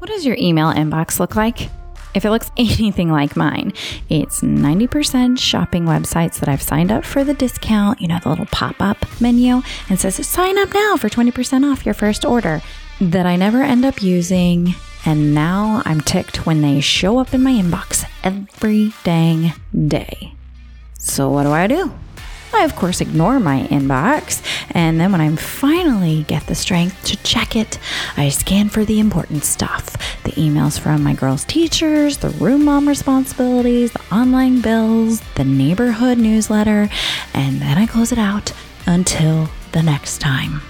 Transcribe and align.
What 0.00 0.08
does 0.08 0.24
your 0.24 0.36
email 0.40 0.72
inbox 0.72 1.20
look 1.20 1.36
like? 1.36 1.68
If 2.14 2.24
it 2.24 2.30
looks 2.30 2.50
anything 2.56 3.12
like 3.12 3.36
mine, 3.36 3.74
it's 4.08 4.40
90% 4.40 5.38
shopping 5.38 5.84
websites 5.84 6.40
that 6.40 6.48
I've 6.48 6.62
signed 6.62 6.90
up 6.90 7.04
for 7.04 7.22
the 7.22 7.34
discount, 7.34 8.00
you 8.00 8.08
know, 8.08 8.18
the 8.22 8.30
little 8.30 8.46
pop 8.46 8.76
up 8.80 8.96
menu, 9.20 9.60
and 9.90 10.00
says 10.00 10.26
sign 10.26 10.56
up 10.56 10.72
now 10.72 10.96
for 10.96 11.10
20% 11.10 11.70
off 11.70 11.84
your 11.84 11.94
first 11.94 12.24
order 12.24 12.62
that 12.98 13.26
I 13.26 13.36
never 13.36 13.62
end 13.62 13.84
up 13.84 14.02
using. 14.02 14.74
And 15.04 15.34
now 15.34 15.82
I'm 15.84 16.00
ticked 16.00 16.46
when 16.46 16.62
they 16.62 16.80
show 16.80 17.18
up 17.18 17.34
in 17.34 17.42
my 17.42 17.52
inbox 17.52 18.06
every 18.24 18.94
dang 19.04 19.52
day. 19.86 20.32
So, 20.98 21.28
what 21.28 21.42
do 21.42 21.50
I 21.50 21.66
do? 21.66 21.92
I, 22.52 22.64
of 22.64 22.76
course, 22.76 23.00
ignore 23.00 23.40
my 23.40 23.62
inbox, 23.68 24.42
and 24.72 25.00
then 25.00 25.12
when 25.12 25.20
I 25.20 25.34
finally 25.36 26.24
get 26.24 26.46
the 26.46 26.54
strength 26.54 27.02
to 27.04 27.16
check 27.22 27.56
it, 27.56 27.78
I 28.16 28.28
scan 28.28 28.68
for 28.68 28.84
the 28.84 29.00
important 29.00 29.44
stuff 29.44 29.96
the 30.24 30.32
emails 30.32 30.78
from 30.78 31.02
my 31.02 31.14
girls' 31.14 31.44
teachers, 31.44 32.18
the 32.18 32.30
room 32.30 32.64
mom 32.64 32.86
responsibilities, 32.86 33.92
the 33.92 34.14
online 34.14 34.60
bills, 34.60 35.20
the 35.36 35.44
neighborhood 35.44 36.18
newsletter, 36.18 36.88
and 37.34 37.60
then 37.60 37.78
I 37.78 37.86
close 37.86 38.12
it 38.12 38.18
out 38.18 38.52
until 38.86 39.48
the 39.72 39.82
next 39.82 40.18
time. 40.18 40.60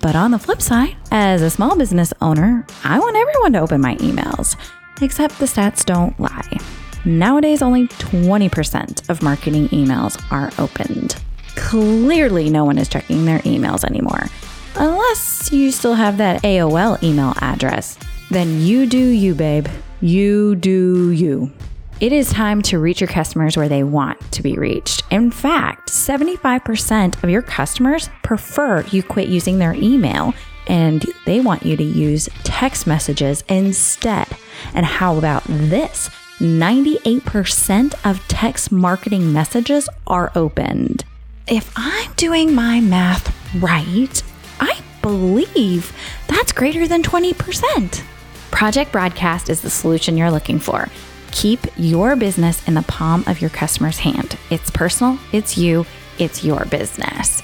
But 0.00 0.14
on 0.14 0.30
the 0.30 0.38
flip 0.38 0.62
side, 0.62 0.96
as 1.10 1.42
a 1.42 1.50
small 1.50 1.76
business 1.76 2.12
owner, 2.20 2.64
I 2.84 2.98
want 2.98 3.16
everyone 3.16 3.52
to 3.54 3.60
open 3.60 3.80
my 3.80 3.96
emails, 3.96 4.56
except 5.02 5.38
the 5.38 5.46
stats 5.46 5.84
don't 5.84 6.18
lie. 6.20 6.58
Nowadays, 7.08 7.62
only 7.62 7.86
20% 7.88 9.08
of 9.08 9.22
marketing 9.22 9.68
emails 9.70 10.22
are 10.30 10.52
opened. 10.62 11.16
Clearly, 11.56 12.50
no 12.50 12.66
one 12.66 12.76
is 12.76 12.86
checking 12.86 13.24
their 13.24 13.38
emails 13.40 13.82
anymore. 13.82 14.26
Unless 14.74 15.50
you 15.50 15.72
still 15.72 15.94
have 15.94 16.18
that 16.18 16.42
AOL 16.42 17.02
email 17.02 17.32
address. 17.40 17.96
Then 18.30 18.60
you 18.60 18.84
do 18.84 18.98
you, 18.98 19.34
babe. 19.34 19.68
You 20.02 20.54
do 20.54 21.10
you. 21.12 21.50
It 21.98 22.12
is 22.12 22.28
time 22.28 22.60
to 22.64 22.78
reach 22.78 23.00
your 23.00 23.08
customers 23.08 23.56
where 23.56 23.70
they 23.70 23.84
want 23.84 24.20
to 24.32 24.42
be 24.42 24.58
reached. 24.58 25.02
In 25.10 25.30
fact, 25.30 25.88
75% 25.88 27.24
of 27.24 27.30
your 27.30 27.40
customers 27.40 28.10
prefer 28.22 28.82
you 28.90 29.02
quit 29.02 29.28
using 29.28 29.58
their 29.58 29.72
email 29.72 30.34
and 30.66 31.06
they 31.24 31.40
want 31.40 31.64
you 31.64 31.74
to 31.74 31.82
use 31.82 32.28
text 32.44 32.86
messages 32.86 33.44
instead. 33.48 34.28
And 34.74 34.84
how 34.84 35.16
about 35.16 35.42
this? 35.46 36.10
98% 36.38 37.94
of 38.08 38.26
text 38.28 38.70
marketing 38.70 39.32
messages 39.32 39.88
are 40.06 40.30
opened. 40.36 41.04
If 41.48 41.72
I'm 41.74 42.12
doing 42.12 42.54
my 42.54 42.80
math 42.80 43.34
right, 43.56 44.22
I 44.60 44.80
believe 45.02 45.92
that's 46.28 46.52
greater 46.52 46.86
than 46.86 47.02
20%. 47.02 48.04
Project 48.52 48.92
Broadcast 48.92 49.50
is 49.50 49.62
the 49.62 49.70
solution 49.70 50.16
you're 50.16 50.30
looking 50.30 50.60
for. 50.60 50.88
Keep 51.32 51.66
your 51.76 52.14
business 52.14 52.66
in 52.68 52.74
the 52.74 52.82
palm 52.82 53.24
of 53.26 53.40
your 53.40 53.50
customer's 53.50 53.98
hand. 53.98 54.38
It's 54.50 54.70
personal, 54.70 55.18
it's 55.32 55.58
you, 55.58 55.86
it's 56.18 56.44
your 56.44 56.64
business. 56.66 57.42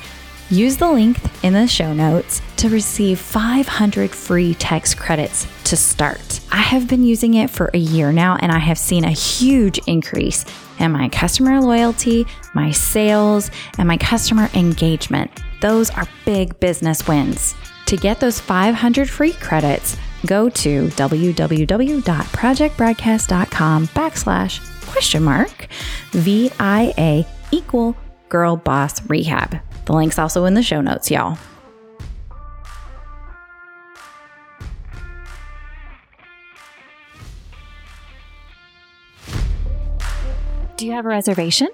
Use 0.51 0.77
the 0.77 0.91
link 0.91 1.17
in 1.43 1.55
the 1.55 1.67
show 1.67 1.95
notes 1.95 2.43
to 2.59 2.69
receive 2.69 3.19
500 3.19 4.11
free 4.11 4.53
text 4.55 4.99
credits 4.99 5.47
to 5.65 5.75
start. 5.75 6.41
I 6.53 6.61
have 6.61 6.87
been 6.87 7.03
using 7.03 7.33
it 7.35 7.49
for 7.49 7.71
a 7.73 7.79
year 7.79 8.13
now 8.13 8.37
and 8.37 8.53
I 8.53 8.59
have 8.59 8.77
seen 8.77 9.05
a 9.05 9.11
huge 9.11 9.79
increase 9.87 10.45
in 10.79 10.93
my 10.93 11.09
customer 11.09 11.63
loyalty, 11.63 12.27
my 12.55 12.73
sales, 12.73 13.51
and 13.79 13.89
my 13.89 13.97
customer 13.97 14.51
engagement. 14.55 15.31
Those 15.63 15.89
are 15.91 16.07
big 16.27 16.61
business 16.61 17.09
wins. 17.09 17.55
To 17.87 17.97
get 17.97 18.21
those 18.21 18.39
500 18.39 19.09
free 19.09 19.33
credits, 19.33 19.97
go 20.27 20.51
to 20.51 20.89
www.projectbroadcast.com 20.89 23.89
backslash 23.89 24.91
question 24.91 25.23
mark 25.23 25.69
VIA 26.11 27.25
equal 27.51 27.97
girl 28.29 28.57
boss 28.57 29.03
rehab. 29.09 29.59
The 29.85 29.93
link's 29.93 30.19
also 30.19 30.45
in 30.47 30.55
the 30.55 30.63
show 30.63 30.81
notes, 30.81 31.11
y'all. 31.11 31.39
Do 40.77 40.87
you 40.87 40.93
have 40.93 41.05
a 41.05 41.09
reservation? 41.09 41.69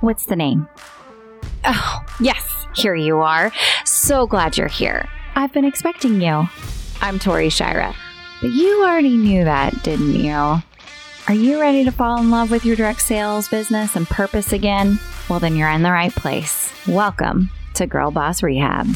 What's 0.00 0.24
the 0.24 0.36
name? 0.36 0.68
Oh, 1.64 2.00
yes, 2.20 2.66
here 2.74 2.94
you 2.94 3.18
are. 3.18 3.52
So 3.84 4.26
glad 4.26 4.56
you're 4.56 4.68
here. 4.68 5.08
I've 5.34 5.52
been 5.52 5.64
expecting 5.64 6.20
you. 6.20 6.48
I'm 7.00 7.18
Tori 7.18 7.50
Shira. 7.50 7.94
But 8.40 8.52
you 8.52 8.82
already 8.82 9.16
knew 9.16 9.44
that, 9.44 9.82
didn't 9.82 10.14
you? 10.14 10.62
Are 11.30 11.34
you 11.34 11.60
ready 11.60 11.84
to 11.84 11.92
fall 11.92 12.20
in 12.20 12.32
love 12.32 12.50
with 12.50 12.64
your 12.64 12.74
direct 12.74 13.00
sales 13.00 13.48
business 13.48 13.94
and 13.94 14.04
purpose 14.04 14.52
again? 14.52 14.98
Well, 15.28 15.38
then 15.38 15.54
you're 15.54 15.68
in 15.68 15.84
the 15.84 15.92
right 15.92 16.12
place. 16.12 16.72
Welcome 16.88 17.50
to 17.74 17.86
Girl 17.86 18.10
Boss 18.10 18.42
Rehab. 18.42 18.88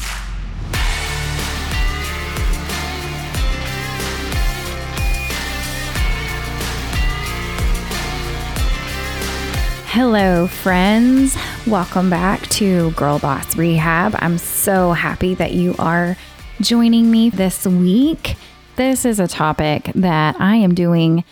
Hello, 9.85 10.47
friends. 10.47 11.37
Welcome 11.65 12.09
back 12.09 12.41
to 12.49 12.91
Girl 12.91 13.17
Boss 13.17 13.55
Rehab. 13.55 14.13
I'm 14.19 14.37
so 14.37 14.91
happy 14.91 15.35
that 15.35 15.53
you 15.53 15.73
are 15.79 16.17
joining 16.59 17.09
me 17.09 17.29
this 17.29 17.65
week. 17.65 18.35
This 18.75 19.05
is 19.05 19.21
a 19.21 19.27
topic 19.29 19.89
that 19.95 20.35
I 20.37 20.57
am 20.57 20.75
doing 20.75 21.23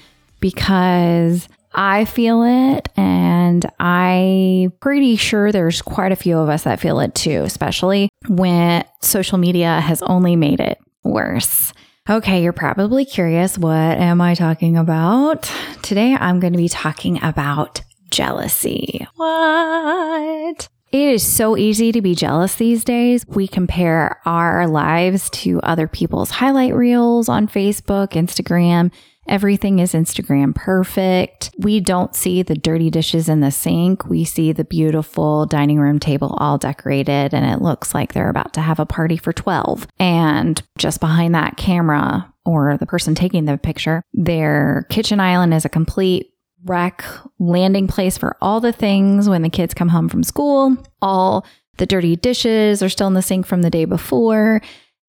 because 0.43 1.47
I 1.73 2.03
feel 2.03 2.43
it, 2.43 2.89
and 2.97 3.65
I'm 3.79 4.71
pretty 4.81 5.15
sure 5.15 5.53
there's 5.53 5.81
quite 5.81 6.11
a 6.11 6.17
few 6.17 6.37
of 6.37 6.49
us 6.49 6.63
that 6.63 6.81
feel 6.81 6.99
it 6.99 7.15
too, 7.15 7.43
especially 7.45 8.09
when 8.27 8.83
social 9.01 9.37
media 9.37 9.79
has 9.79 10.01
only 10.01 10.35
made 10.35 10.59
it 10.59 10.79
worse. 11.01 11.71
Okay, 12.09 12.43
you're 12.43 12.51
probably 12.51 13.05
curious 13.05 13.57
what 13.57 13.73
am 13.73 14.19
I 14.19 14.35
talking 14.35 14.75
about? 14.75 15.49
Today 15.81 16.13
I'm 16.13 16.41
going 16.41 16.51
to 16.51 16.57
be 16.57 16.67
talking 16.67 17.23
about 17.23 17.81
jealousy. 18.11 19.07
What? 19.15 20.67
It 20.91 21.13
is 21.13 21.23
so 21.23 21.55
easy 21.55 21.93
to 21.93 22.01
be 22.01 22.15
jealous 22.15 22.55
these 22.55 22.83
days. 22.83 23.25
We 23.27 23.47
compare 23.47 24.19
our 24.25 24.67
lives 24.67 25.29
to 25.29 25.61
other 25.61 25.87
people's 25.87 26.31
highlight 26.31 26.75
reels 26.75 27.29
on 27.29 27.47
Facebook, 27.47 28.09
Instagram. 28.09 28.91
Everything 29.27 29.79
is 29.79 29.93
Instagram 29.93 30.53
perfect. 30.53 31.51
We 31.57 31.79
don't 31.79 32.15
see 32.15 32.43
the 32.43 32.55
dirty 32.55 32.89
dishes 32.89 33.29
in 33.29 33.39
the 33.39 33.51
sink. 33.51 34.05
We 34.05 34.25
see 34.25 34.51
the 34.51 34.65
beautiful 34.65 35.45
dining 35.45 35.79
room 35.79 35.99
table 35.99 36.35
all 36.39 36.57
decorated 36.57 37.33
and 37.33 37.45
it 37.45 37.61
looks 37.61 37.93
like 37.93 38.13
they're 38.13 38.29
about 38.29 38.53
to 38.53 38.61
have 38.61 38.79
a 38.79 38.85
party 38.85 39.17
for 39.17 39.31
12. 39.31 39.87
And 39.97 40.61
just 40.77 40.99
behind 40.99 41.33
that 41.35 41.57
camera 41.57 42.33
or 42.45 42.77
the 42.77 42.85
person 42.85 43.15
taking 43.15 43.45
the 43.45 43.57
picture, 43.57 44.03
their 44.13 44.85
kitchen 44.89 45.19
island 45.19 45.53
is 45.53 45.65
a 45.65 45.69
complete 45.69 46.29
wreck 46.65 47.03
landing 47.39 47.87
place 47.87 48.17
for 48.17 48.37
all 48.41 48.59
the 48.59 48.71
things 48.71 49.27
when 49.27 49.41
the 49.41 49.49
kids 49.49 49.73
come 49.73 49.89
home 49.89 50.09
from 50.09 50.23
school. 50.23 50.77
All 51.01 51.45
the 51.77 51.85
dirty 51.85 52.15
dishes 52.15 52.83
are 52.83 52.89
still 52.89 53.07
in 53.07 53.13
the 53.13 53.21
sink 53.21 53.45
from 53.45 53.61
the 53.61 53.69
day 53.69 53.85
before, 53.85 54.61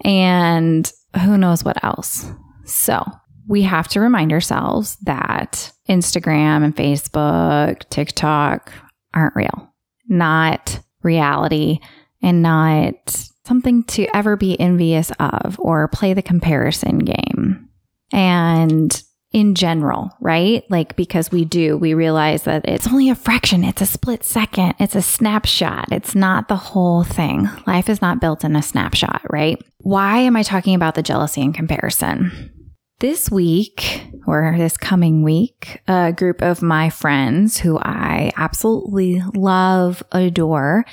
and 0.05 0.91
who 1.23 1.37
knows 1.37 1.65
what 1.65 1.83
else. 1.85 2.31
So, 2.65 3.05
we 3.47 3.63
have 3.63 3.89
to 3.89 4.01
remind 4.01 4.33
ourselves 4.33 4.97
that 5.03 5.73
Instagram 5.89 6.65
and 6.65 6.75
Facebook, 6.75 7.89
TikTok 7.91 8.73
aren't 9.13 9.37
real, 9.37 9.73
not 10.09 10.81
reality, 11.03 11.79
and 12.23 12.43
not 12.43 13.29
something 13.47 13.85
to 13.85 14.07
ever 14.17 14.37
be 14.37 14.59
envious 14.59 15.13
of 15.21 15.57
or 15.59 15.89
play 15.89 16.15
the 16.15 16.23
comparison 16.23 16.99
game. 16.99 17.69
And 18.13 19.03
in 19.35 19.57
general, 19.57 20.11
right? 20.21 20.63
Like, 20.71 20.95
because 20.95 21.33
we 21.33 21.45
do, 21.45 21.77
we 21.77 21.93
realize 21.93 22.45
that 22.45 22.67
it's 22.69 22.87
only 22.87 23.11
a 23.11 23.17
fraction, 23.17 23.65
it's 23.65 23.83
a 23.83 23.87
split 23.87 24.23
second, 24.23 24.75
it's 24.79 24.95
a 24.95 25.03
snapshot, 25.03 25.89
it's 25.91 26.15
not 26.15 26.47
the 26.47 26.57
whole 26.57 27.03
thing. 27.03 27.51
Life 27.67 27.89
is 27.89 28.01
not 28.01 28.21
built 28.21 28.45
in 28.45 28.55
a 28.55 28.63
snapshot, 28.63 29.23
right? 29.29 29.61
Why 29.79 30.21
am 30.21 30.37
I 30.37 30.45
talking 30.45 30.77
about 30.77 30.95
the 30.95 31.03
jealousy 31.03 31.43
and 31.43 31.53
comparison? 31.53 32.53
This 33.01 33.31
week, 33.31 34.07
or 34.27 34.55
this 34.57 34.77
coming 34.77 35.23
week, 35.23 35.83
a 35.89 36.13
group 36.13 36.43
of 36.43 36.63
my 36.63 36.91
friends 36.91 37.59
who 37.59 37.79
I 37.79 38.33
absolutely 38.37 39.21
love, 39.35 40.03
adore, 40.13 40.85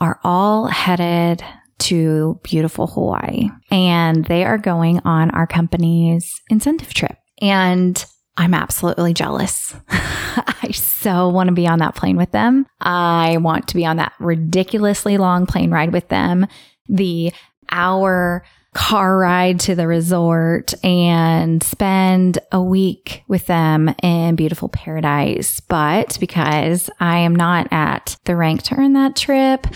are 0.00 0.18
all 0.24 0.66
headed 0.66 1.42
to 1.78 2.40
beautiful 2.42 2.88
Hawaii. 2.88 3.48
And 3.70 4.24
they 4.24 4.44
are 4.44 4.58
going 4.58 5.00
on 5.04 5.30
our 5.30 5.46
company's 5.46 6.32
incentive 6.50 6.92
trip. 6.92 7.16
And 7.40 8.04
I'm 8.36 8.52
absolutely 8.52 9.14
jealous. 9.14 9.74
I 9.88 10.70
so 10.72 11.28
want 11.28 11.48
to 11.48 11.54
be 11.54 11.66
on 11.68 11.78
that 11.78 11.94
plane 11.94 12.16
with 12.16 12.32
them. 12.32 12.66
I 12.80 13.38
want 13.38 13.68
to 13.68 13.76
be 13.76 13.86
on 13.86 13.96
that 13.96 14.12
ridiculously 14.18 15.16
long 15.16 15.46
plane 15.46 15.70
ride 15.70 15.92
with 15.92 16.08
them. 16.08 16.46
The 16.88 17.32
hour 17.70 18.44
car 18.76 19.16
ride 19.16 19.58
to 19.58 19.74
the 19.74 19.86
resort 19.86 20.74
and 20.84 21.62
spend 21.62 22.38
a 22.52 22.62
week 22.62 23.22
with 23.26 23.46
them 23.46 23.94
in 24.02 24.36
beautiful 24.36 24.68
paradise. 24.68 25.60
But 25.60 26.18
because 26.20 26.90
I 27.00 27.20
am 27.20 27.34
not 27.34 27.68
at 27.70 28.18
the 28.26 28.36
rank 28.36 28.64
to 28.64 28.74
earn 28.74 28.92
that 28.92 29.16
trip 29.16 29.66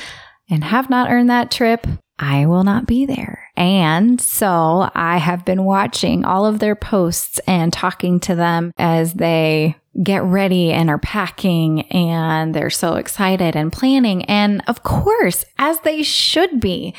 and 0.50 0.62
have 0.62 0.90
not 0.90 1.10
earned 1.10 1.30
that 1.30 1.50
trip, 1.50 1.86
I 2.18 2.44
will 2.44 2.62
not 2.62 2.86
be 2.86 3.06
there. 3.06 3.48
And 3.56 4.20
so 4.20 4.90
I 4.94 5.16
have 5.16 5.46
been 5.46 5.64
watching 5.64 6.26
all 6.26 6.44
of 6.44 6.58
their 6.58 6.76
posts 6.76 7.38
and 7.46 7.72
talking 7.72 8.20
to 8.20 8.34
them 8.34 8.72
as 8.76 9.14
they 9.14 9.76
get 10.02 10.22
ready 10.24 10.72
and 10.72 10.90
are 10.90 10.98
packing 10.98 11.82
and 11.88 12.54
they're 12.54 12.68
so 12.68 12.96
excited 12.96 13.56
and 13.56 13.72
planning. 13.72 14.26
And 14.26 14.62
of 14.66 14.82
course, 14.82 15.46
as 15.58 15.80
they 15.80 16.02
should 16.02 16.60
be. 16.60 16.94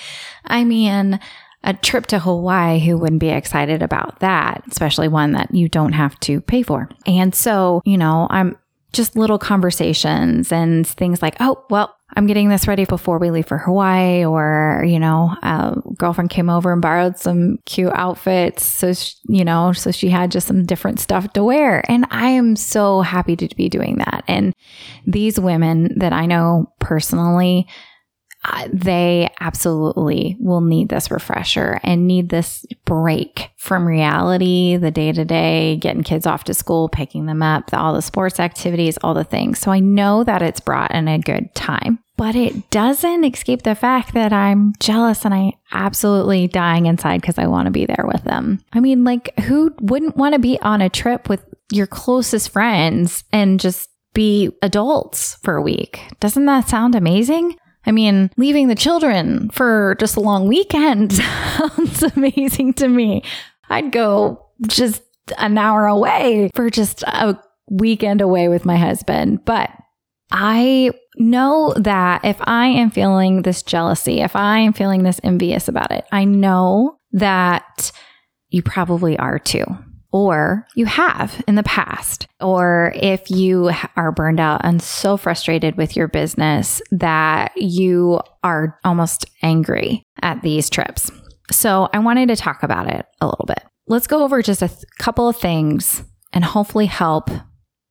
I 0.45 0.63
mean, 0.63 1.19
a 1.63 1.73
trip 1.73 2.07
to 2.07 2.19
Hawaii, 2.19 2.79
who 2.79 2.97
wouldn't 2.97 3.19
be 3.19 3.29
excited 3.29 3.81
about 3.81 4.19
that, 4.19 4.63
especially 4.69 5.07
one 5.07 5.33
that 5.33 5.53
you 5.53 5.69
don't 5.69 5.93
have 5.93 6.19
to 6.21 6.41
pay 6.41 6.63
for. 6.63 6.89
And 7.05 7.35
so, 7.35 7.81
you 7.85 7.97
know, 7.97 8.27
I'm 8.29 8.57
just 8.93 9.15
little 9.15 9.39
conversations 9.39 10.51
and 10.51 10.85
things 10.85 11.21
like, 11.21 11.37
oh, 11.39 11.63
well, 11.69 11.95
I'm 12.13 12.27
getting 12.27 12.49
this 12.49 12.67
ready 12.67 12.83
before 12.83 13.19
we 13.19 13.31
leave 13.31 13.47
for 13.47 13.57
Hawaii, 13.57 14.25
or, 14.25 14.83
you 14.85 14.99
know, 14.99 15.33
a 15.41 15.77
girlfriend 15.95 16.29
came 16.29 16.49
over 16.49 16.73
and 16.73 16.81
borrowed 16.81 17.17
some 17.17 17.59
cute 17.65 17.93
outfits. 17.93 18.65
So, 18.65 18.91
she, 18.91 19.15
you 19.29 19.45
know, 19.45 19.71
so 19.71 19.91
she 19.91 20.09
had 20.09 20.29
just 20.29 20.47
some 20.47 20.65
different 20.65 20.99
stuff 20.99 21.31
to 21.33 21.43
wear. 21.43 21.89
And 21.89 22.05
I 22.11 22.31
am 22.31 22.57
so 22.57 22.99
happy 22.99 23.37
to 23.37 23.55
be 23.55 23.69
doing 23.69 23.99
that. 23.99 24.25
And 24.27 24.53
these 25.05 25.39
women 25.39 25.99
that 25.99 26.11
I 26.11 26.25
know 26.25 26.73
personally, 26.79 27.65
they 28.71 29.29
absolutely 29.39 30.35
will 30.39 30.61
need 30.61 30.89
this 30.89 31.11
refresher 31.11 31.79
and 31.83 32.07
need 32.07 32.29
this 32.29 32.65
break 32.85 33.51
from 33.57 33.85
reality, 33.85 34.77
the 34.77 34.91
day 34.91 35.11
to 35.11 35.23
day, 35.23 35.77
getting 35.77 36.03
kids 36.03 36.25
off 36.25 36.43
to 36.45 36.53
school, 36.53 36.89
picking 36.89 37.27
them 37.27 37.43
up, 37.43 37.69
all 37.73 37.93
the 37.93 38.01
sports 38.01 38.39
activities, 38.39 38.97
all 39.03 39.13
the 39.13 39.23
things. 39.23 39.59
So 39.59 39.71
I 39.71 39.79
know 39.79 40.23
that 40.23 40.41
it's 40.41 40.59
brought 40.59 40.91
in 40.91 41.07
a 41.07 41.19
good 41.19 41.53
time, 41.53 41.99
but 42.17 42.35
it 42.35 42.69
doesn't 42.71 43.23
escape 43.23 43.61
the 43.61 43.75
fact 43.75 44.13
that 44.13 44.33
I'm 44.33 44.73
jealous 44.79 45.23
and 45.23 45.33
I 45.33 45.53
absolutely 45.71 46.47
dying 46.47 46.87
inside 46.87 47.21
because 47.21 47.37
I 47.37 47.47
want 47.47 47.67
to 47.67 47.71
be 47.71 47.85
there 47.85 48.05
with 48.07 48.23
them. 48.23 48.63
I 48.73 48.79
mean, 48.79 49.03
like, 49.03 49.37
who 49.41 49.73
wouldn't 49.79 50.17
want 50.17 50.33
to 50.33 50.39
be 50.39 50.59
on 50.61 50.81
a 50.81 50.89
trip 50.89 51.29
with 51.29 51.43
your 51.71 51.87
closest 51.87 52.49
friends 52.49 53.23
and 53.31 53.59
just 53.59 53.89
be 54.13 54.51
adults 54.61 55.35
for 55.43 55.55
a 55.55 55.61
week? 55.61 56.01
Doesn't 56.19 56.45
that 56.45 56.67
sound 56.67 56.95
amazing? 56.95 57.55
I 57.85 57.91
mean, 57.91 58.29
leaving 58.37 58.67
the 58.67 58.75
children 58.75 59.49
for 59.49 59.95
just 59.99 60.15
a 60.15 60.21
long 60.21 60.47
weekend 60.47 61.13
sounds 61.13 62.03
amazing 62.15 62.73
to 62.75 62.87
me. 62.87 63.23
I'd 63.69 63.91
go 63.91 64.45
just 64.67 65.01
an 65.37 65.57
hour 65.57 65.87
away 65.87 66.51
for 66.53 66.69
just 66.69 67.03
a 67.03 67.37
weekend 67.69 68.21
away 68.21 68.49
with 68.49 68.65
my 68.65 68.75
husband. 68.75 69.45
But 69.45 69.71
I 70.31 70.91
know 71.17 71.73
that 71.77 72.23
if 72.23 72.37
I 72.41 72.67
am 72.67 72.91
feeling 72.91 73.41
this 73.41 73.63
jealousy, 73.63 74.21
if 74.21 74.35
I 74.35 74.59
am 74.59 74.73
feeling 74.73 75.03
this 75.03 75.19
envious 75.23 75.67
about 75.67 75.91
it, 75.91 76.05
I 76.11 76.25
know 76.25 76.97
that 77.13 77.91
you 78.49 78.61
probably 78.61 79.17
are 79.17 79.39
too 79.39 79.65
or 80.11 80.67
you 80.75 80.85
have 80.85 81.41
in 81.47 81.55
the 81.55 81.63
past, 81.63 82.27
or 82.39 82.93
if 82.95 83.29
you 83.29 83.71
are 83.95 84.11
burned 84.11 84.39
out 84.39 84.61
and 84.63 84.81
so 84.81 85.17
frustrated 85.17 85.77
with 85.77 85.95
your 85.95 86.07
business 86.07 86.81
that 86.91 87.51
you 87.55 88.19
are 88.43 88.77
almost 88.83 89.25
angry 89.41 90.03
at 90.21 90.41
these 90.41 90.69
trips. 90.69 91.11
So 91.51 91.89
I 91.93 91.99
wanted 91.99 92.27
to 92.29 92.35
talk 92.35 92.63
about 92.63 92.87
it 92.87 93.05
a 93.19 93.25
little 93.25 93.45
bit. 93.45 93.63
Let's 93.87 94.07
go 94.07 94.23
over 94.23 94.41
just 94.41 94.61
a 94.61 94.67
th- 94.67 94.83
couple 94.99 95.27
of 95.27 95.37
things 95.37 96.03
and 96.33 96.45
hopefully 96.45 96.85
help 96.85 97.29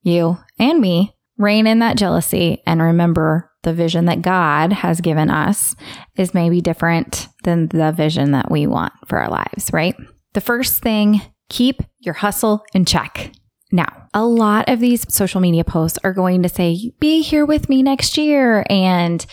you 0.03 0.39
and 0.59 0.81
me 0.81 1.15
rein 1.37 1.67
in 1.67 1.81
that 1.81 1.97
jealousy 1.97 2.63
and 2.67 2.81
remember 2.81 3.51
the 3.63 3.75
vision 3.75 4.07
that 4.07 4.23
God 4.23 4.73
has 4.73 5.03
given 5.03 5.29
us 5.31 5.75
is 6.17 6.33
maybe 6.33 6.63
different 6.63 7.29
than 7.45 7.69
the 7.69 7.93
vision 7.93 8.33
that 8.33 8.51
we 8.51 8.67
want 8.67 8.95
for 9.07 9.19
our 9.19 9.29
lives, 9.29 9.71
right? 9.73 9.95
The 10.33 10.41
first 10.41 10.83
thing 10.83 11.21
Keep 11.51 11.83
your 12.01 12.15
hustle 12.15 12.65
in 12.75 12.85
check. 12.85 13.33
Now, 13.73 14.09
a 14.13 14.25
lot 14.25 14.69
of 14.69 14.81
these 14.81 15.13
social 15.13 15.41
media 15.41 15.65
posts 15.65 15.99
are 16.03 16.13
going 16.13 16.43
to 16.43 16.49
say, 16.49 16.93
be 16.99 17.23
here 17.23 17.47
with 17.47 17.69
me 17.69 17.83
next 17.83 18.19
year. 18.19 18.65
And 18.69 19.25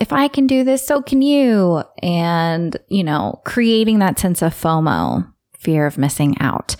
if 0.00 0.12
I 0.12 0.28
can 0.28 0.46
do 0.46 0.64
this, 0.64 0.86
so 0.86 1.02
can 1.02 1.22
you. 1.22 1.82
And, 2.02 2.76
you 2.88 3.02
know, 3.02 3.40
creating 3.44 3.98
that 3.98 4.18
sense 4.18 4.42
of 4.42 4.54
FOMO, 4.54 5.30
fear 5.58 5.86
of 5.86 5.98
missing 5.98 6.36
out. 6.40 6.76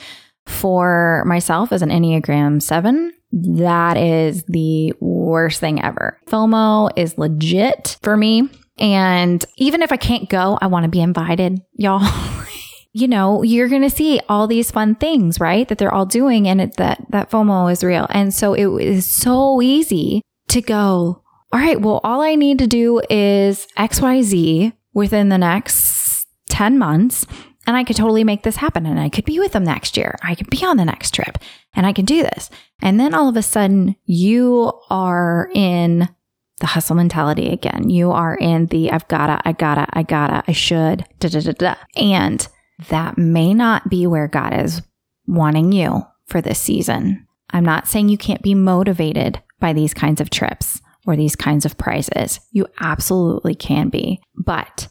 For 0.46 1.22
myself 1.26 1.72
as 1.72 1.82
an 1.82 1.90
Enneagram 1.90 2.62
7, 2.62 3.12
that 3.32 3.96
is 3.96 4.42
the 4.44 4.92
worst 5.00 5.60
thing 5.60 5.82
ever. 5.82 6.18
FOMO 6.28 6.90
is 6.96 7.18
legit 7.18 7.98
for 8.02 8.16
me. 8.16 8.48
And 8.78 9.44
even 9.58 9.82
if 9.82 9.92
I 9.92 9.96
can't 9.96 10.28
go, 10.28 10.58
I 10.60 10.66
want 10.68 10.84
to 10.84 10.90
be 10.90 11.00
invited, 11.00 11.60
y'all. 11.74 12.00
you 12.92 13.06
know, 13.06 13.42
you're 13.42 13.68
going 13.68 13.82
to 13.82 13.90
see 13.90 14.20
all 14.28 14.46
these 14.46 14.70
fun 14.70 14.94
things, 14.94 15.38
right? 15.38 15.68
That 15.68 15.78
they're 15.78 15.94
all 15.94 16.06
doing 16.06 16.48
and 16.48 16.60
it, 16.60 16.76
that, 16.76 17.04
that 17.10 17.30
FOMO 17.30 17.70
is 17.70 17.84
real. 17.84 18.06
And 18.10 18.34
so 18.34 18.54
it 18.54 18.66
is 18.84 19.06
so 19.06 19.62
easy 19.62 20.22
to 20.48 20.60
go, 20.60 21.22
all 21.52 21.60
right, 21.60 21.80
well, 21.80 22.00
all 22.02 22.20
I 22.20 22.34
need 22.34 22.58
to 22.58 22.66
do 22.66 23.00
is 23.08 23.66
XYZ 23.78 24.72
within 24.92 25.28
the 25.28 25.38
next 25.38 26.26
10 26.48 26.78
months 26.78 27.26
and 27.66 27.76
I 27.76 27.84
could 27.84 27.96
totally 27.96 28.24
make 28.24 28.42
this 28.42 28.56
happen 28.56 28.86
and 28.86 28.98
I 28.98 29.08
could 29.08 29.24
be 29.24 29.38
with 29.38 29.52
them 29.52 29.64
next 29.64 29.96
year. 29.96 30.16
I 30.22 30.34
could 30.34 30.50
be 30.50 30.64
on 30.64 30.76
the 30.76 30.84
next 30.84 31.14
trip 31.14 31.38
and 31.74 31.86
I 31.86 31.92
can 31.92 32.04
do 32.04 32.22
this. 32.22 32.50
And 32.82 32.98
then 32.98 33.14
all 33.14 33.28
of 33.28 33.36
a 33.36 33.42
sudden 33.42 33.94
you 34.06 34.72
are 34.90 35.50
in 35.54 36.08
the 36.58 36.66
hustle 36.66 36.96
mentality 36.96 37.50
again. 37.50 37.88
You 37.88 38.10
are 38.10 38.34
in 38.34 38.66
the 38.66 38.90
I've 38.90 39.06
gotta, 39.08 39.40
I 39.44 39.52
gotta, 39.52 39.86
I 39.92 40.02
gotta, 40.02 40.42
I 40.48 40.52
should, 40.52 41.04
da 41.20 41.28
da 41.28 41.40
da 41.40 41.52
da. 41.52 41.74
And 41.94 42.48
that 42.88 43.18
may 43.18 43.54
not 43.54 43.88
be 43.88 44.06
where 44.06 44.28
God 44.28 44.58
is 44.58 44.82
wanting 45.26 45.72
you 45.72 46.06
for 46.26 46.40
this 46.40 46.58
season. 46.58 47.26
I'm 47.50 47.64
not 47.64 47.88
saying 47.88 48.08
you 48.08 48.18
can't 48.18 48.42
be 48.42 48.54
motivated 48.54 49.42
by 49.58 49.72
these 49.72 49.94
kinds 49.94 50.20
of 50.20 50.30
trips 50.30 50.80
or 51.06 51.16
these 51.16 51.36
kinds 51.36 51.64
of 51.64 51.76
prizes. 51.76 52.40
You 52.52 52.66
absolutely 52.80 53.54
can 53.54 53.88
be, 53.88 54.20
but 54.36 54.88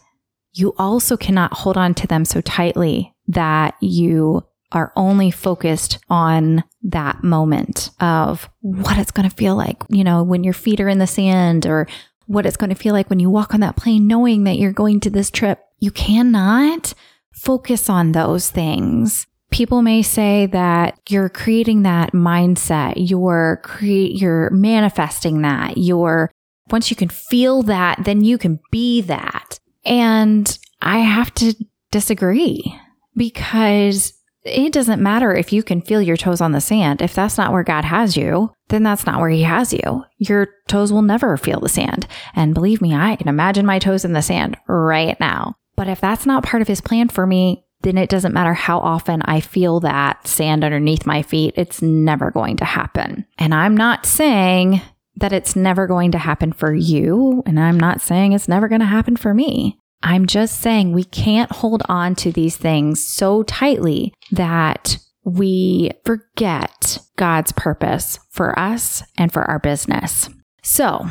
you 0.54 0.74
also 0.78 1.18
cannot 1.18 1.54
hold 1.54 1.78
on 1.78 1.94
to 1.96 2.08
them 2.08 2.26
so 2.26 2.42
tightly 2.42 3.14
that 3.28 3.76
you 3.82 4.44
are 4.72 4.92
only 4.96 5.32
focused 5.32 6.00
on 6.10 6.64
that 6.84 7.24
moment 7.24 7.90
of 8.00 8.50
what 8.62 8.98
it's 8.98 9.12
going 9.12 9.28
to 9.28 9.36
feel 9.36 9.56
like, 9.56 9.78
you 9.90 10.04
know, 10.04 10.24
when 10.24 10.44
your 10.44 10.54
feet 10.54 10.80
are 10.80 10.90
in 10.90 11.00
the 11.00 11.08
sand 11.08 11.66
or 11.66 11.88
what 12.28 12.46
it's 12.46 12.58
going 12.58 12.70
to 12.70 12.76
feel 12.76 12.94
like 12.94 13.10
when 13.10 13.20
you 13.20 13.30
walk 13.30 13.54
on 13.54 13.60
that 13.62 13.76
plane 13.76 14.06
knowing 14.06 14.44
that 14.44 14.60
you're 14.60 14.72
going 14.72 15.00
to 15.00 15.10
this 15.10 15.32
trip. 15.32 15.60
You 15.80 15.90
cannot 15.92 16.94
focus 17.40 17.90
on 17.90 18.12
those 18.12 18.50
things. 18.50 19.26
People 19.52 19.82
may 19.82 20.02
say 20.02 20.46
that 20.48 21.00
you're 21.10 21.30
creating 21.30 21.84
that 21.84 22.14
mindset, 22.14 22.94
you're 22.98 23.60
create 23.64 24.20
you're 24.20 24.50
manifesting 24.52 25.42
that. 25.42 25.78
You're 25.78 26.32
once 26.70 26.90
you 26.90 26.96
can 26.96 27.10
feel 27.10 27.64
that, 27.64 28.04
then 28.04 28.24
you 28.24 28.38
can 28.38 28.60
be 28.72 29.02
that. 29.02 29.60
And 29.86 30.58
I 30.82 31.00
have 31.00 31.34
to 31.36 31.56
disagree 31.92 32.80
because 33.16 34.14
it 34.44 34.72
doesn't 34.72 35.02
matter 35.02 35.34
if 35.34 35.52
you 35.52 35.64
can 35.64 35.82
feel 35.82 36.02
your 36.02 36.16
toes 36.16 36.42
on 36.42 36.52
the 36.52 36.62
sand. 36.62 37.02
If 37.02 37.14
that's 37.14 37.38
not 37.38 37.52
where 37.52 37.64
God 37.64 37.86
has 37.86 38.16
you, 38.16 38.54
then 38.70 38.84
that's 38.84 39.06
not 39.06 39.20
where 39.20 39.30
He 39.30 39.44
has 39.44 39.74
you. 39.74 40.06
Your 40.18 40.48
toes 40.68 40.94
will 40.94 41.02
never 41.02 41.36
feel 41.38 41.60
the 41.60 41.70
sand. 41.70 42.08
And 42.36 42.54
believe 42.54 42.82
me, 42.82 42.96
I 42.96 43.16
can 43.16 43.28
imagine 43.28 43.66
my 43.66 43.80
toes 43.80 44.06
in 44.06 44.14
the 44.14 44.22
sand 44.22 44.58
right 44.68 45.20
now. 45.20 45.56
But 45.80 45.88
if 45.88 46.02
that's 46.02 46.26
not 46.26 46.44
part 46.44 46.62
of 46.62 46.68
his 46.68 46.82
plan 46.82 47.08
for 47.08 47.26
me, 47.26 47.64
then 47.84 47.98
it 47.98 48.10
doesn't 48.10 48.34
matter 48.34 48.54
how 48.54 48.80
often 48.80 49.22
I 49.22 49.40
feel 49.40 49.80
that 49.80 50.28
sand 50.28 50.66
underneath 50.66 51.06
my 51.06 51.22
feet. 51.22 51.54
It's 51.56 51.82
never 51.82 52.32
going 52.32 52.58
to 52.58 52.66
happen. 52.66 53.26
And 53.38 53.54
I'm 53.56 53.78
not 53.78 54.06
saying 54.06 54.82
that 55.16 55.32
it's 55.32 55.56
never 55.56 55.88
going 55.88 56.12
to 56.12 56.18
happen 56.18 56.52
for 56.52 56.74
you. 56.74 57.44
And 57.46 57.58
I'm 57.58 57.80
not 57.80 58.02
saying 58.02 58.34
it's 58.34 58.50
never 58.50 58.68
going 58.68 58.82
to 58.82 58.88
happen 58.88 59.16
for 59.16 59.34
me. 59.34 59.80
I'm 60.04 60.28
just 60.28 60.60
saying 60.60 60.92
we 60.92 61.06
can't 61.06 61.50
hold 61.50 61.82
on 61.88 62.14
to 62.16 62.32
these 62.34 62.58
things 62.58 63.02
so 63.02 63.44
tightly 63.44 64.14
that 64.34 64.98
we 65.24 65.92
forget 66.04 67.00
God's 67.16 67.54
purpose 67.54 68.20
for 68.32 68.60
us 68.60 69.02
and 69.18 69.32
for 69.32 69.44
our 69.44 69.60
business. 69.60 70.30
So, 70.62 71.08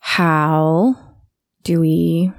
how 0.00 0.94
do 1.62 1.80
we 1.80 2.32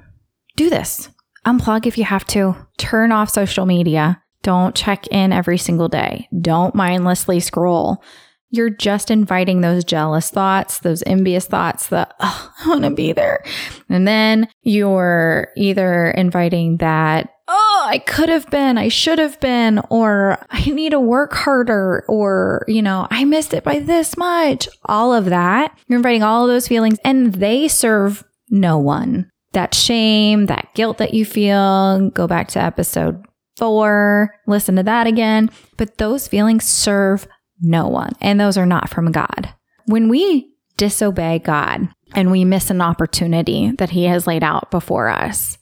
do 0.54 0.70
this? 0.70 1.08
Unplug 1.46 1.86
if 1.86 1.98
you 1.98 2.04
have 2.04 2.26
to. 2.28 2.54
Turn 2.78 3.12
off 3.12 3.30
social 3.30 3.66
media. 3.66 4.22
Don't 4.42 4.74
check 4.74 5.06
in 5.08 5.32
every 5.32 5.58
single 5.58 5.88
day. 5.88 6.28
Don't 6.40 6.74
mindlessly 6.74 7.40
scroll. 7.40 8.02
You're 8.50 8.70
just 8.70 9.10
inviting 9.10 9.60
those 9.60 9.82
jealous 9.82 10.30
thoughts, 10.30 10.80
those 10.80 11.02
envious 11.06 11.46
thoughts 11.46 11.88
that, 11.88 12.14
oh, 12.20 12.52
I 12.58 12.68
want 12.68 12.84
to 12.84 12.90
be 12.90 13.12
there. 13.12 13.42
And 13.88 14.06
then 14.06 14.46
you're 14.62 15.48
either 15.56 16.10
inviting 16.10 16.76
that, 16.76 17.30
oh, 17.48 17.86
I 17.88 17.98
could 17.98 18.28
have 18.28 18.50
been, 18.50 18.76
I 18.76 18.88
should 18.88 19.18
have 19.18 19.40
been, 19.40 19.80
or 19.88 20.44
I 20.50 20.66
need 20.66 20.90
to 20.90 21.00
work 21.00 21.32
harder, 21.32 22.04
or, 22.08 22.64
you 22.68 22.82
know, 22.82 23.08
I 23.10 23.24
missed 23.24 23.54
it 23.54 23.64
by 23.64 23.78
this 23.78 24.18
much. 24.18 24.68
All 24.84 25.14
of 25.14 25.24
that. 25.26 25.78
You're 25.86 25.98
inviting 25.98 26.22
all 26.22 26.44
of 26.44 26.50
those 26.50 26.68
feelings 26.68 26.98
and 27.04 27.34
they 27.34 27.68
serve 27.68 28.22
no 28.50 28.76
one. 28.76 29.30
That 29.52 29.74
shame, 29.74 30.46
that 30.46 30.68
guilt 30.74 30.98
that 30.98 31.14
you 31.14 31.24
feel, 31.24 32.10
go 32.10 32.26
back 32.26 32.48
to 32.48 32.62
episode 32.62 33.24
four, 33.58 34.34
listen 34.46 34.76
to 34.76 34.82
that 34.82 35.06
again. 35.06 35.50
But 35.76 35.98
those 35.98 36.26
feelings 36.28 36.64
serve 36.64 37.28
no 37.60 37.86
one, 37.86 38.12
and 38.20 38.40
those 38.40 38.56
are 38.56 38.66
not 38.66 38.88
from 38.88 39.12
God. 39.12 39.54
When 39.86 40.08
we 40.08 40.52
disobey 40.76 41.38
God 41.38 41.88
and 42.14 42.30
we 42.30 42.44
miss 42.44 42.70
an 42.70 42.80
opportunity 42.80 43.72
that 43.78 43.90
He 43.90 44.04
has 44.04 44.26
laid 44.26 44.42
out 44.42 44.70
before 44.70 45.08
us, 45.08 45.58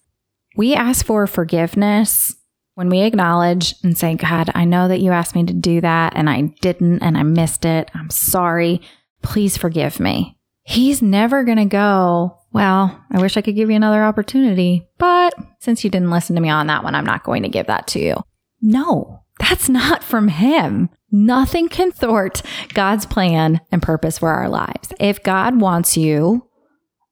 we 0.56 0.74
ask 0.74 1.04
for 1.04 1.26
forgiveness 1.26 2.34
when 2.74 2.88
we 2.88 3.00
acknowledge 3.00 3.74
and 3.84 3.96
say, 3.96 4.14
God, 4.14 4.50
I 4.54 4.64
know 4.64 4.88
that 4.88 5.00
you 5.00 5.12
asked 5.12 5.34
me 5.34 5.44
to 5.44 5.52
do 5.52 5.80
that 5.82 6.14
and 6.16 6.30
I 6.30 6.54
didn't 6.60 7.02
and 7.02 7.18
I 7.18 7.22
missed 7.22 7.64
it. 7.64 7.90
I'm 7.94 8.10
sorry. 8.10 8.80
Please 9.22 9.56
forgive 9.56 10.00
me. 10.00 10.38
He's 10.62 11.02
never 11.02 11.44
going 11.44 11.58
to 11.58 11.66
go, 11.66 12.39
Well, 12.52 13.00
I 13.10 13.20
wish 13.20 13.36
I 13.36 13.42
could 13.42 13.54
give 13.54 13.70
you 13.70 13.76
another 13.76 14.02
opportunity, 14.02 14.88
but 14.98 15.34
since 15.60 15.84
you 15.84 15.90
didn't 15.90 16.10
listen 16.10 16.34
to 16.36 16.42
me 16.42 16.48
on 16.48 16.66
that 16.66 16.82
one, 16.82 16.94
I'm 16.94 17.06
not 17.06 17.22
going 17.22 17.44
to 17.44 17.48
give 17.48 17.66
that 17.66 17.86
to 17.88 18.00
you. 18.00 18.16
No, 18.60 19.22
that's 19.38 19.68
not 19.68 20.02
from 20.02 20.28
Him. 20.28 20.90
Nothing 21.12 21.68
can 21.68 21.92
thwart 21.92 22.42
God's 22.74 23.06
plan 23.06 23.60
and 23.70 23.82
purpose 23.82 24.18
for 24.18 24.30
our 24.30 24.48
lives. 24.48 24.92
If 24.98 25.22
God 25.22 25.60
wants 25.60 25.96
you 25.96 26.48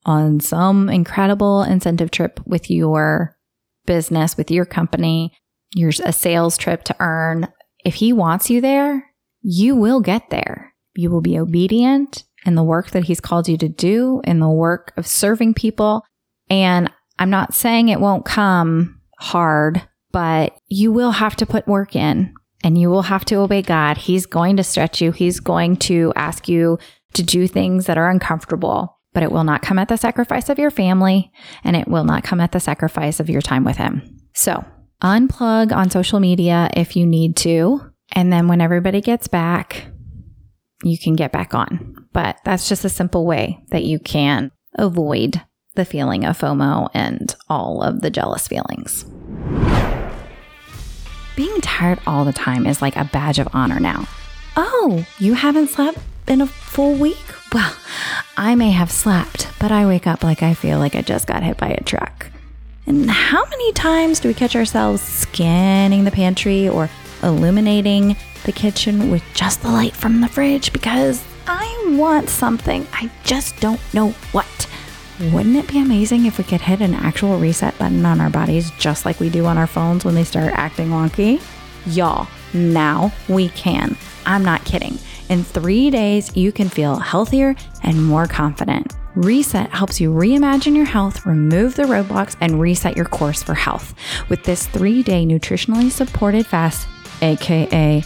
on 0.04 0.40
some 0.40 0.88
incredible 0.88 1.62
incentive 1.62 2.10
trip 2.10 2.40
with 2.46 2.70
your 2.70 3.36
business, 3.86 4.36
with 4.36 4.50
your 4.50 4.64
company, 4.64 5.32
your 5.74 5.90
a 6.04 6.12
sales 6.12 6.56
trip 6.56 6.84
to 6.84 6.96
earn, 7.00 7.48
if 7.84 7.94
he 7.94 8.12
wants 8.12 8.50
you 8.50 8.60
there, 8.60 9.12
you 9.40 9.76
will 9.76 10.00
get 10.00 10.30
there. 10.30 10.74
You 10.94 11.10
will 11.10 11.20
be 11.20 11.38
obedient 11.38 12.24
in 12.48 12.56
the 12.56 12.64
work 12.64 12.90
that 12.90 13.04
he's 13.04 13.20
called 13.20 13.48
you 13.48 13.56
to 13.58 13.68
do, 13.68 14.20
in 14.24 14.40
the 14.40 14.48
work 14.48 14.92
of 14.96 15.06
serving 15.06 15.54
people. 15.54 16.02
And 16.50 16.90
I'm 17.18 17.30
not 17.30 17.54
saying 17.54 17.88
it 17.88 18.00
won't 18.00 18.24
come 18.24 19.00
hard, 19.20 19.86
but 20.10 20.58
you 20.66 20.90
will 20.90 21.12
have 21.12 21.36
to 21.36 21.46
put 21.46 21.68
work 21.68 21.94
in 21.94 22.34
and 22.64 22.76
you 22.76 22.90
will 22.90 23.02
have 23.02 23.24
to 23.26 23.36
obey 23.36 23.62
God. 23.62 23.98
He's 23.98 24.26
going 24.26 24.56
to 24.56 24.64
stretch 24.64 25.00
you. 25.00 25.12
He's 25.12 25.38
going 25.38 25.76
to 25.76 26.12
ask 26.16 26.48
you 26.48 26.78
to 27.12 27.22
do 27.22 27.46
things 27.46 27.86
that 27.86 27.98
are 27.98 28.10
uncomfortable 28.10 28.98
but 29.18 29.22
it 29.22 29.32
will 29.32 29.42
not 29.42 29.62
come 29.62 29.80
at 29.80 29.88
the 29.88 29.96
sacrifice 29.96 30.48
of 30.48 30.60
your 30.60 30.70
family 30.70 31.32
and 31.64 31.74
it 31.74 31.88
will 31.88 32.04
not 32.04 32.22
come 32.22 32.40
at 32.40 32.52
the 32.52 32.60
sacrifice 32.60 33.18
of 33.18 33.28
your 33.28 33.40
time 33.40 33.64
with 33.64 33.76
Him. 33.76 34.00
So 34.34 34.64
unplug 35.02 35.72
on 35.72 35.90
social 35.90 36.20
media 36.20 36.70
if 36.76 36.94
you 36.94 37.04
need 37.04 37.36
to. 37.38 37.80
And 38.12 38.32
then 38.32 38.46
when 38.46 38.60
everybody 38.60 39.00
gets 39.00 39.26
back, 39.26 39.86
you 40.84 40.96
can 40.98 41.16
get 41.16 41.32
back 41.32 41.52
on. 41.52 41.97
But 42.18 42.40
that's 42.42 42.68
just 42.68 42.84
a 42.84 42.88
simple 42.88 43.26
way 43.26 43.60
that 43.68 43.84
you 43.84 44.00
can 44.00 44.50
avoid 44.74 45.40
the 45.76 45.84
feeling 45.84 46.24
of 46.24 46.36
FOMO 46.36 46.88
and 46.92 47.32
all 47.48 47.80
of 47.80 48.00
the 48.00 48.10
jealous 48.10 48.48
feelings. 48.48 49.04
Being 51.36 51.60
tired 51.60 52.00
all 52.08 52.24
the 52.24 52.32
time 52.32 52.66
is 52.66 52.82
like 52.82 52.96
a 52.96 53.04
badge 53.04 53.38
of 53.38 53.46
honor 53.52 53.78
now. 53.78 54.08
Oh, 54.56 55.06
you 55.20 55.34
haven't 55.34 55.68
slept 55.68 56.00
in 56.26 56.40
a 56.40 56.48
full 56.48 56.96
week? 56.96 57.24
Well, 57.54 57.76
I 58.36 58.56
may 58.56 58.72
have 58.72 58.90
slept, 58.90 59.46
but 59.60 59.70
I 59.70 59.86
wake 59.86 60.08
up 60.08 60.24
like 60.24 60.42
I 60.42 60.54
feel 60.54 60.80
like 60.80 60.96
I 60.96 61.02
just 61.02 61.28
got 61.28 61.44
hit 61.44 61.56
by 61.56 61.68
a 61.68 61.84
truck. 61.84 62.32
And 62.88 63.08
how 63.08 63.44
many 63.44 63.72
times 63.74 64.18
do 64.18 64.26
we 64.26 64.34
catch 64.34 64.56
ourselves 64.56 65.02
scanning 65.02 66.02
the 66.02 66.10
pantry 66.10 66.68
or 66.68 66.90
illuminating 67.22 68.16
the 68.42 68.50
kitchen 68.50 69.08
with 69.08 69.22
just 69.34 69.62
the 69.62 69.70
light 69.70 69.94
from 69.94 70.20
the 70.20 70.28
fridge 70.28 70.72
because 70.72 71.22
I 71.50 71.94
want 71.96 72.28
something, 72.28 72.86
I 72.92 73.10
just 73.24 73.58
don't 73.58 73.80
know 73.94 74.10
what? 74.32 74.68
Wouldn't 75.32 75.56
it 75.56 75.66
be 75.66 75.80
amazing 75.80 76.26
if 76.26 76.36
we 76.36 76.44
could 76.44 76.60
hit 76.60 76.82
an 76.82 76.92
actual 76.92 77.38
reset 77.38 77.76
button 77.78 78.04
on 78.04 78.20
our 78.20 78.28
bodies 78.28 78.70
just 78.72 79.06
like 79.06 79.18
we 79.18 79.30
do 79.30 79.46
on 79.46 79.56
our 79.56 79.66
phones 79.66 80.04
when 80.04 80.14
they 80.14 80.24
start 80.24 80.52
acting 80.52 80.90
wonky? 80.90 81.40
Y'all, 81.86 82.28
now 82.52 83.10
we 83.30 83.48
can. 83.48 83.96
I'm 84.26 84.44
not 84.44 84.62
kidding. 84.66 84.98
In 85.30 85.42
three 85.42 85.88
days, 85.88 86.36
you 86.36 86.52
can 86.52 86.68
feel 86.68 86.96
healthier 86.96 87.56
and 87.82 88.04
more 88.04 88.26
confident. 88.26 88.92
Reset 89.14 89.70
helps 89.70 90.02
you 90.02 90.12
reimagine 90.12 90.76
your 90.76 90.84
health, 90.84 91.24
remove 91.24 91.76
the 91.76 91.84
roadblocks, 91.84 92.36
and 92.42 92.60
reset 92.60 92.94
your 92.94 93.06
course 93.06 93.42
for 93.42 93.54
health. 93.54 93.94
With 94.28 94.44
this 94.44 94.66
three 94.66 95.02
day 95.02 95.24
nutritionally 95.24 95.90
supported 95.90 96.46
fast, 96.46 96.86
aka 97.22 98.04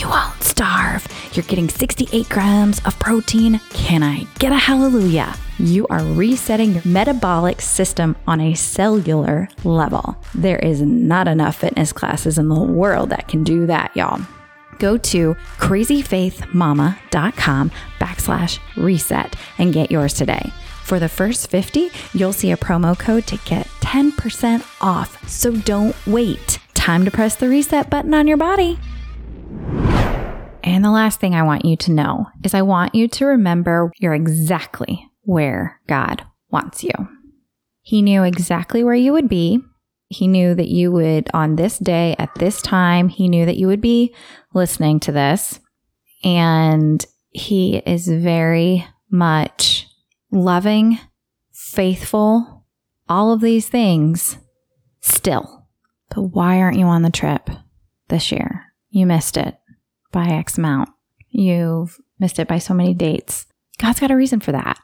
you 0.00 0.08
won't 0.08 0.42
starve. 0.42 1.06
You're 1.32 1.44
getting 1.44 1.68
68 1.68 2.28
grams 2.28 2.80
of 2.84 2.98
protein. 2.98 3.60
Can 3.70 4.02
I 4.02 4.26
get 4.38 4.52
a 4.52 4.56
hallelujah? 4.56 5.34
You 5.58 5.86
are 5.88 6.04
resetting 6.04 6.72
your 6.72 6.82
metabolic 6.84 7.60
system 7.60 8.16
on 8.26 8.40
a 8.40 8.54
cellular 8.54 9.48
level. 9.64 10.16
There 10.34 10.58
is 10.58 10.82
not 10.82 11.28
enough 11.28 11.56
fitness 11.56 11.92
classes 11.92 12.38
in 12.38 12.48
the 12.48 12.60
world 12.60 13.10
that 13.10 13.28
can 13.28 13.44
do 13.44 13.66
that, 13.66 13.96
y'all 13.96 14.20
go 14.82 14.98
to 14.98 15.34
crazyfaithmama.com 15.58 17.70
backslash 18.00 18.58
reset 18.76 19.36
and 19.58 19.72
get 19.72 19.92
yours 19.92 20.12
today. 20.12 20.52
For 20.82 20.98
the 20.98 21.08
first 21.08 21.48
50, 21.48 21.90
you'll 22.12 22.32
see 22.32 22.50
a 22.50 22.56
promo 22.56 22.98
code 22.98 23.28
to 23.28 23.36
get 23.44 23.68
10% 23.80 24.66
off. 24.80 25.28
So 25.28 25.52
don't 25.52 25.94
wait. 26.06 26.58
Time 26.74 27.04
to 27.04 27.12
press 27.12 27.36
the 27.36 27.48
reset 27.48 27.88
button 27.88 28.12
on 28.12 28.26
your 28.26 28.36
body. 28.36 28.80
And 30.64 30.84
the 30.84 30.90
last 30.90 31.20
thing 31.20 31.34
I 31.34 31.42
want 31.42 31.64
you 31.64 31.76
to 31.76 31.92
know 31.92 32.26
is 32.44 32.54
I 32.54 32.62
want 32.62 32.94
you 32.94 33.08
to 33.08 33.26
remember 33.26 33.92
you're 33.98 34.14
exactly 34.14 35.08
where 35.22 35.80
God 35.86 36.24
wants 36.50 36.84
you. 36.84 36.92
He 37.80 38.02
knew 38.02 38.22
exactly 38.22 38.84
where 38.84 38.94
you 38.94 39.12
would 39.12 39.28
be 39.28 39.60
he 40.12 40.28
knew 40.28 40.54
that 40.54 40.68
you 40.68 40.92
would, 40.92 41.30
on 41.32 41.56
this 41.56 41.78
day, 41.78 42.14
at 42.18 42.34
this 42.34 42.60
time, 42.60 43.08
he 43.08 43.28
knew 43.28 43.46
that 43.46 43.56
you 43.56 43.66
would 43.66 43.80
be 43.80 44.14
listening 44.52 45.00
to 45.00 45.12
this. 45.12 45.58
And 46.22 47.04
he 47.30 47.78
is 47.78 48.06
very 48.06 48.86
much 49.10 49.88
loving, 50.30 50.98
faithful, 51.52 52.64
all 53.08 53.32
of 53.32 53.40
these 53.40 53.68
things 53.68 54.36
still. 55.00 55.66
But 56.14 56.22
why 56.22 56.60
aren't 56.60 56.78
you 56.78 56.86
on 56.86 57.02
the 57.02 57.10
trip 57.10 57.48
this 58.08 58.30
year? 58.30 58.71
You 58.92 59.06
missed 59.06 59.38
it 59.38 59.56
by 60.12 60.26
X 60.26 60.58
amount. 60.58 60.90
You've 61.30 61.98
missed 62.20 62.38
it 62.38 62.46
by 62.46 62.58
so 62.58 62.74
many 62.74 62.92
dates. 62.92 63.46
God's 63.78 64.00
got 64.00 64.10
a 64.10 64.16
reason 64.16 64.38
for 64.38 64.52
that. 64.52 64.78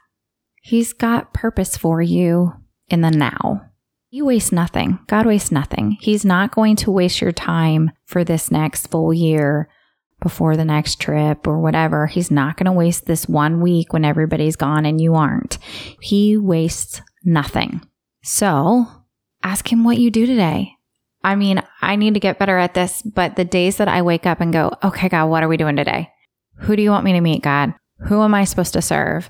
He's 0.63 0.95
got 0.95 1.35
purpose 1.35 1.77
for 1.77 2.01
you 2.01 2.55
in 2.89 3.03
the 3.03 3.11
now. 3.11 3.67
You 4.09 4.25
waste 4.25 4.51
nothing. 4.51 4.99
God 5.09 5.27
wastes 5.27 5.53
nothing. 5.53 5.99
He's 6.01 6.25
not 6.25 6.55
going 6.55 6.77
to 6.77 6.91
waste 6.91 7.21
your 7.21 7.33
time 7.33 7.93
for 8.07 8.25
this 8.25 8.51
next 8.51 8.87
full 8.87 9.13
year 9.13 9.69
before 10.23 10.57
the 10.57 10.65
next 10.65 11.01
trip 11.01 11.47
or 11.47 11.61
whatever. 11.61 12.07
He's 12.07 12.31
not 12.31 12.57
going 12.57 12.65
to 12.65 12.73
waste 12.73 13.05
this 13.05 13.29
one 13.29 13.61
week 13.61 13.93
when 13.93 14.07
everybody's 14.07 14.57
gone 14.57 14.87
and 14.87 14.99
you 14.99 15.15
aren't. 15.15 15.59
He 16.01 16.39
wastes 16.39 17.03
nothing. 17.25 17.83
So 18.23 18.87
ask 19.43 19.71
him 19.71 19.85
what 19.85 19.99
you 19.99 20.11
do 20.11 20.25
today. 20.25 20.78
I 21.29 21.35
mean, 21.35 21.63
I 21.83 21.97
need 21.97 22.15
to 22.15 22.21
get 22.21 22.39
better 22.39 22.57
at 22.57 22.73
this, 22.73 23.03
but 23.03 23.37
the 23.37 23.45
days 23.45 23.77
that 23.77 23.87
I 23.87 24.01
wake 24.01 24.25
up 24.25 24.41
and 24.41 24.51
go, 24.51 24.73
okay, 24.83 25.11
God, 25.11 25.27
what 25.27 25.43
are 25.43 25.49
we 25.49 25.59
doing 25.59 25.77
today? 25.77 26.11
Who 26.61 26.75
do 26.75 26.81
you 26.81 26.89
want 26.89 27.05
me 27.05 27.13
to 27.13 27.21
meet, 27.21 27.43
God? 27.43 27.75
Who 28.07 28.23
am 28.23 28.33
I 28.33 28.45
supposed 28.45 28.73
to 28.73 28.81
serve? 28.81 29.29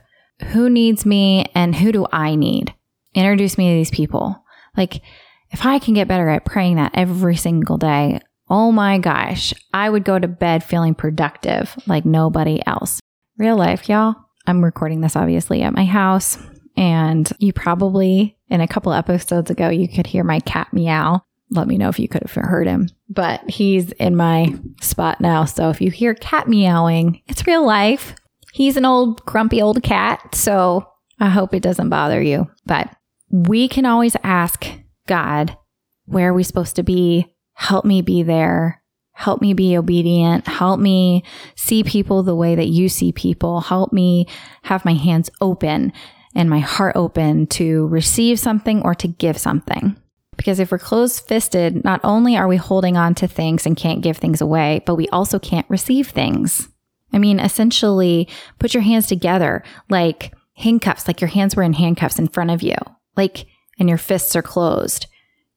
Who 0.53 0.71
needs 0.71 1.05
me 1.05 1.47
and 1.57 1.75
who 1.75 1.91
do 1.91 2.07
I 2.13 2.37
need? 2.37 2.73
Introduce 3.15 3.59
me 3.59 3.71
to 3.71 3.75
these 3.75 3.91
people. 3.91 4.45
Like, 4.77 5.03
if 5.51 5.67
I 5.67 5.81
can 5.81 5.93
get 5.93 6.07
better 6.07 6.29
at 6.29 6.45
praying 6.45 6.77
that 6.77 6.93
every 6.95 7.35
single 7.35 7.79
day, 7.79 8.21
oh 8.49 8.71
my 8.71 8.99
gosh, 8.99 9.53
I 9.75 9.91
would 9.91 10.05
go 10.05 10.21
to 10.21 10.29
bed 10.29 10.63
feeling 10.63 10.95
productive 10.95 11.77
like 11.89 12.05
nobody 12.05 12.63
else. 12.65 13.01
Real 13.39 13.57
life, 13.57 13.89
y'all. 13.89 14.15
I'm 14.47 14.65
recording 14.65 15.01
this 15.01 15.17
obviously 15.17 15.63
at 15.63 15.75
my 15.75 15.85
house, 15.85 16.39
and 16.77 17.29
you 17.41 17.53
probably, 17.53 18.39
in 18.49 18.61
a 18.61 18.69
couple 18.69 18.93
episodes 18.93 19.51
ago, 19.51 19.69
you 19.69 19.89
could 19.89 20.07
hear 20.07 20.23
my 20.23 20.39
cat 20.39 20.73
meow. 20.73 21.25
Let 21.51 21.67
me 21.67 21.79
know 21.79 21.89
if 21.89 21.99
you 21.99 22.09
could 22.09 22.23
have 22.23 22.33
heard 22.33 22.67
him, 22.67 22.89
but 23.09 23.49
he's 23.49 23.93
in 23.93 24.17
my 24.17 24.55
spot 24.83 25.21
now. 25.21 25.45
So 25.45 25.71
if 25.71 25.81
you 25.81 25.91
hear 25.91 26.15
cat 26.15 26.47
meowing, 26.47 27.23
it's 27.27 27.47
real 27.47 27.65
life. 27.65 28.15
He's 28.53 28.77
an 28.77 28.85
old, 28.85 29.25
grumpy 29.25 29.63
old 29.63 29.83
cat. 29.83 30.35
So 30.35 30.87
I 31.19 31.29
hope 31.29 31.55
it 31.55 31.63
doesn't 31.63 31.89
bother 31.89 32.21
you. 32.21 32.51
But 32.67 32.95
we 33.31 33.69
can 33.69 33.87
always 33.87 34.17
ask 34.23 34.67
God, 35.07 35.57
where 36.05 36.31
are 36.31 36.35
we 36.35 36.43
supposed 36.43 36.77
to 36.77 36.83
be? 36.83 37.35
Help 37.55 37.85
me 37.85 38.03
be 38.03 38.23
there. 38.23 38.83
Help 39.13 39.41
me 39.41 39.53
be 39.53 39.77
obedient. 39.77 40.47
Help 40.47 40.79
me 40.79 41.25
see 41.57 41.83
people 41.83 42.23
the 42.23 42.37
way 42.37 42.55
that 42.55 42.69
you 42.69 42.89
see 42.89 43.11
people. 43.11 43.61
Help 43.61 43.93
me 43.93 44.27
have 44.63 44.85
my 44.85 44.95
hands 44.95 45.29
open 45.41 45.93
and 46.35 46.49
my 46.49 46.61
heart 46.61 46.95
open 46.95 47.47
to 47.49 47.89
receive 47.89 48.39
something 48.39 48.81
or 48.83 48.95
to 48.95 49.09
give 49.09 49.37
something. 49.37 49.97
Because 50.39 50.59
if 50.61 50.73
we're 50.73 50.79
closed 50.79 51.27
fisted, 51.29 51.85
not 51.85 52.01
only 52.03 52.35
are 52.35 52.49
we 52.49 52.57
holding 52.57 52.97
on 52.97 53.15
to 53.17 53.29
things 53.29 53.67
and 53.67 53.77
can't 53.77 54.01
give 54.01 54.17
things 54.17 54.41
away, 54.41 54.81
but 54.87 54.95
we 54.95 55.09
also 55.09 55.39
can't 55.39 55.69
receive 55.69 56.09
things. 56.09 56.69
I 57.13 57.19
mean, 57.19 57.39
essentially, 57.41 58.29
put 58.59 58.73
your 58.73 58.83
hands 58.83 59.07
together 59.07 59.63
like 59.91 60.33
handcuffs, 60.55 61.07
like 61.07 61.21
your 61.21 61.29
hands 61.29 61.55
were 61.55 61.63
in 61.63 61.75
handcuffs 61.75 62.19
in 62.19 62.29
front 62.29 62.51
of 62.51 62.63
you, 62.63 62.77
like, 63.17 63.47
and 63.79 63.89
your 63.89 63.99
fists 63.99 64.35
are 64.35 64.43
closed. 64.43 65.07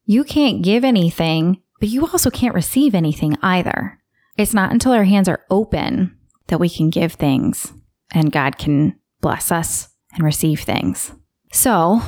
You 0.04 0.24
can't 0.24 0.62
give 0.62 0.84
anything, 0.84 1.62
but 1.80 1.88
you 1.88 2.06
also 2.06 2.30
can't 2.30 2.54
receive 2.54 2.94
anything 2.94 3.36
either. 3.40 3.98
It's 4.36 4.54
not 4.54 4.72
until 4.72 4.92
our 4.92 5.04
hands 5.04 5.28
are 5.28 5.44
open 5.50 6.16
that 6.48 6.58
we 6.58 6.68
can 6.68 6.90
give 6.90 7.12
things 7.12 7.72
and 8.10 8.32
God 8.32 8.58
can 8.58 8.98
bless 9.20 9.52
us 9.52 9.88
and 10.14 10.24
receive 10.24 10.60
things. 10.60 11.12
So 11.52 12.02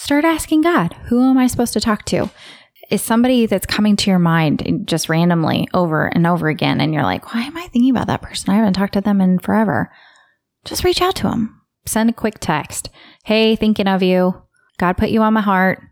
start 0.00 0.24
asking 0.24 0.62
God, 0.62 0.94
who 1.04 1.22
am 1.28 1.36
I 1.36 1.46
supposed 1.46 1.74
to 1.74 1.80
talk 1.80 2.06
to? 2.06 2.30
Is 2.90 3.02
somebody 3.02 3.44
that's 3.44 3.66
coming 3.66 3.96
to 3.96 4.10
your 4.10 4.18
mind 4.18 4.84
just 4.86 5.10
randomly 5.10 5.68
over 5.74 6.06
and 6.06 6.26
over 6.26 6.48
again, 6.48 6.80
and 6.80 6.94
you're 6.94 7.02
like, 7.02 7.32
why 7.32 7.42
am 7.42 7.56
I 7.56 7.66
thinking 7.66 7.90
about 7.90 8.06
that 8.06 8.22
person? 8.22 8.50
I 8.50 8.56
haven't 8.56 8.72
talked 8.72 8.94
to 8.94 9.02
them 9.02 9.20
in 9.20 9.38
forever. 9.38 9.92
Just 10.64 10.84
reach 10.84 11.02
out 11.02 11.16
to 11.16 11.24
them. 11.24 11.60
Send 11.84 12.08
a 12.08 12.14
quick 12.14 12.38
text. 12.40 12.88
Hey, 13.24 13.56
thinking 13.56 13.86
of 13.86 14.02
you. 14.02 14.42
God 14.78 14.96
put 14.96 15.10
you 15.10 15.20
on 15.20 15.34
my 15.34 15.42
heart. 15.42 15.82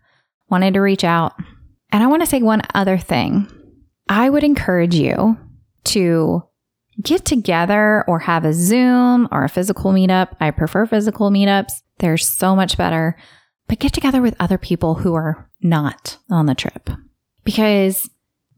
Wanted 0.48 0.74
to 0.74 0.80
reach 0.80 1.04
out. 1.04 1.34
And 1.92 2.02
I 2.02 2.06
want 2.06 2.22
to 2.22 2.26
say 2.26 2.40
one 2.40 2.62
other 2.74 2.96
thing. 2.96 3.46
I 4.08 4.30
would 4.30 4.42
encourage 4.42 4.94
you 4.94 5.36
to 5.84 6.42
get 7.02 7.26
together 7.26 8.04
or 8.08 8.20
have 8.20 8.46
a 8.46 8.54
Zoom 8.54 9.28
or 9.30 9.44
a 9.44 9.48
physical 9.50 9.92
meetup. 9.92 10.34
I 10.40 10.50
prefer 10.50 10.86
physical 10.86 11.30
meetups. 11.30 11.72
They're 11.98 12.16
so 12.16 12.56
much 12.56 12.78
better. 12.78 13.16
But 13.68 13.78
get 13.78 13.92
together 13.92 14.22
with 14.22 14.34
other 14.40 14.58
people 14.58 14.96
who 14.96 15.14
are 15.14 15.48
not 15.60 16.18
on 16.30 16.46
the 16.46 16.54
trip 16.54 16.90
because 17.44 18.08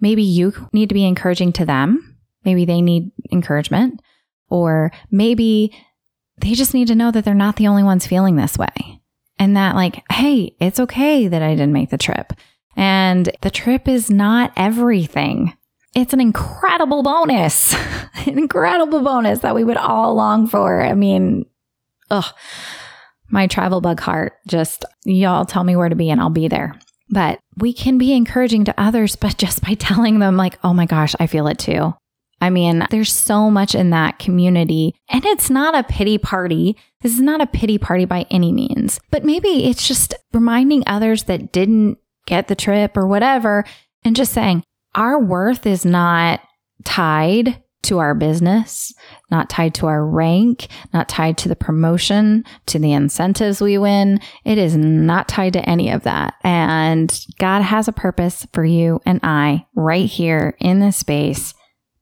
maybe 0.00 0.22
you 0.22 0.52
need 0.72 0.88
to 0.88 0.94
be 0.94 1.06
encouraging 1.06 1.52
to 1.54 1.64
them. 1.64 2.16
Maybe 2.44 2.64
they 2.64 2.80
need 2.80 3.10
encouragement 3.32 4.00
or 4.48 4.92
maybe 5.10 5.76
they 6.40 6.54
just 6.54 6.74
need 6.74 6.88
to 6.88 6.94
know 6.94 7.10
that 7.10 7.24
they're 7.24 7.34
not 7.34 7.56
the 7.56 7.68
only 7.68 7.82
ones 7.82 8.06
feeling 8.06 8.36
this 8.36 8.56
way 8.56 9.00
and 9.38 9.56
that 9.56 9.74
like, 9.74 10.02
Hey, 10.10 10.54
it's 10.60 10.80
okay 10.80 11.28
that 11.28 11.42
I 11.42 11.50
didn't 11.50 11.72
make 11.72 11.90
the 11.90 11.98
trip. 11.98 12.32
And 12.76 13.30
the 13.42 13.50
trip 13.50 13.88
is 13.88 14.10
not 14.10 14.52
everything. 14.56 15.54
It's 15.94 16.12
an 16.12 16.20
incredible 16.20 17.02
bonus, 17.02 17.74
an 18.26 18.38
incredible 18.38 19.02
bonus 19.02 19.40
that 19.40 19.54
we 19.54 19.64
would 19.64 19.76
all 19.76 20.14
long 20.14 20.46
for. 20.46 20.82
I 20.82 20.94
mean, 20.94 21.46
ugh, 22.10 22.32
my 23.30 23.46
travel 23.46 23.80
bug 23.80 24.00
heart 24.00 24.34
just, 24.46 24.84
y'all 25.04 25.44
tell 25.44 25.64
me 25.64 25.76
where 25.76 25.88
to 25.88 25.96
be 25.96 26.10
and 26.10 26.20
I'll 26.20 26.30
be 26.30 26.48
there. 26.48 26.78
But 27.08 27.40
we 27.56 27.72
can 27.72 27.98
be 27.98 28.12
encouraging 28.12 28.64
to 28.66 28.80
others, 28.80 29.16
but 29.16 29.36
just 29.36 29.62
by 29.62 29.74
telling 29.78 30.18
them, 30.18 30.36
like, 30.36 30.58
oh 30.62 30.74
my 30.74 30.86
gosh, 30.86 31.14
I 31.18 31.26
feel 31.26 31.46
it 31.46 31.58
too. 31.58 31.94
I 32.40 32.48
mean, 32.48 32.86
there's 32.90 33.12
so 33.12 33.50
much 33.50 33.74
in 33.74 33.90
that 33.90 34.18
community, 34.18 34.94
and 35.10 35.24
it's 35.26 35.50
not 35.50 35.74
a 35.74 35.82
pity 35.82 36.16
party. 36.16 36.74
This 37.02 37.12
is 37.12 37.20
not 37.20 37.42
a 37.42 37.46
pity 37.46 37.76
party 37.76 38.06
by 38.06 38.24
any 38.30 38.50
means, 38.50 38.98
but 39.10 39.24
maybe 39.24 39.66
it's 39.66 39.86
just 39.86 40.14
reminding 40.32 40.82
others 40.86 41.24
that 41.24 41.52
didn't 41.52 41.98
get 42.26 42.48
the 42.48 42.54
trip 42.54 42.96
or 42.96 43.06
whatever, 43.06 43.64
and 44.04 44.16
just 44.16 44.32
saying, 44.32 44.62
our 44.94 45.20
worth 45.20 45.66
is 45.66 45.84
not 45.84 46.40
tied 46.84 47.62
to 47.82 47.98
our 47.98 48.14
business, 48.14 48.92
not 49.30 49.48
tied 49.48 49.74
to 49.74 49.86
our 49.86 50.04
rank, 50.04 50.68
not 50.92 51.08
tied 51.08 51.38
to 51.38 51.48
the 51.48 51.56
promotion, 51.56 52.44
to 52.66 52.78
the 52.78 52.92
incentives 52.92 53.60
we 53.60 53.78
win. 53.78 54.20
It 54.44 54.58
is 54.58 54.76
not 54.76 55.28
tied 55.28 55.54
to 55.54 55.68
any 55.68 55.90
of 55.90 56.02
that. 56.02 56.34
And 56.44 57.26
God 57.38 57.62
has 57.62 57.88
a 57.88 57.92
purpose 57.92 58.46
for 58.52 58.64
you 58.64 59.00
and 59.06 59.20
I 59.22 59.66
right 59.74 60.06
here 60.06 60.56
in 60.60 60.80
this 60.80 60.98
space 60.98 61.54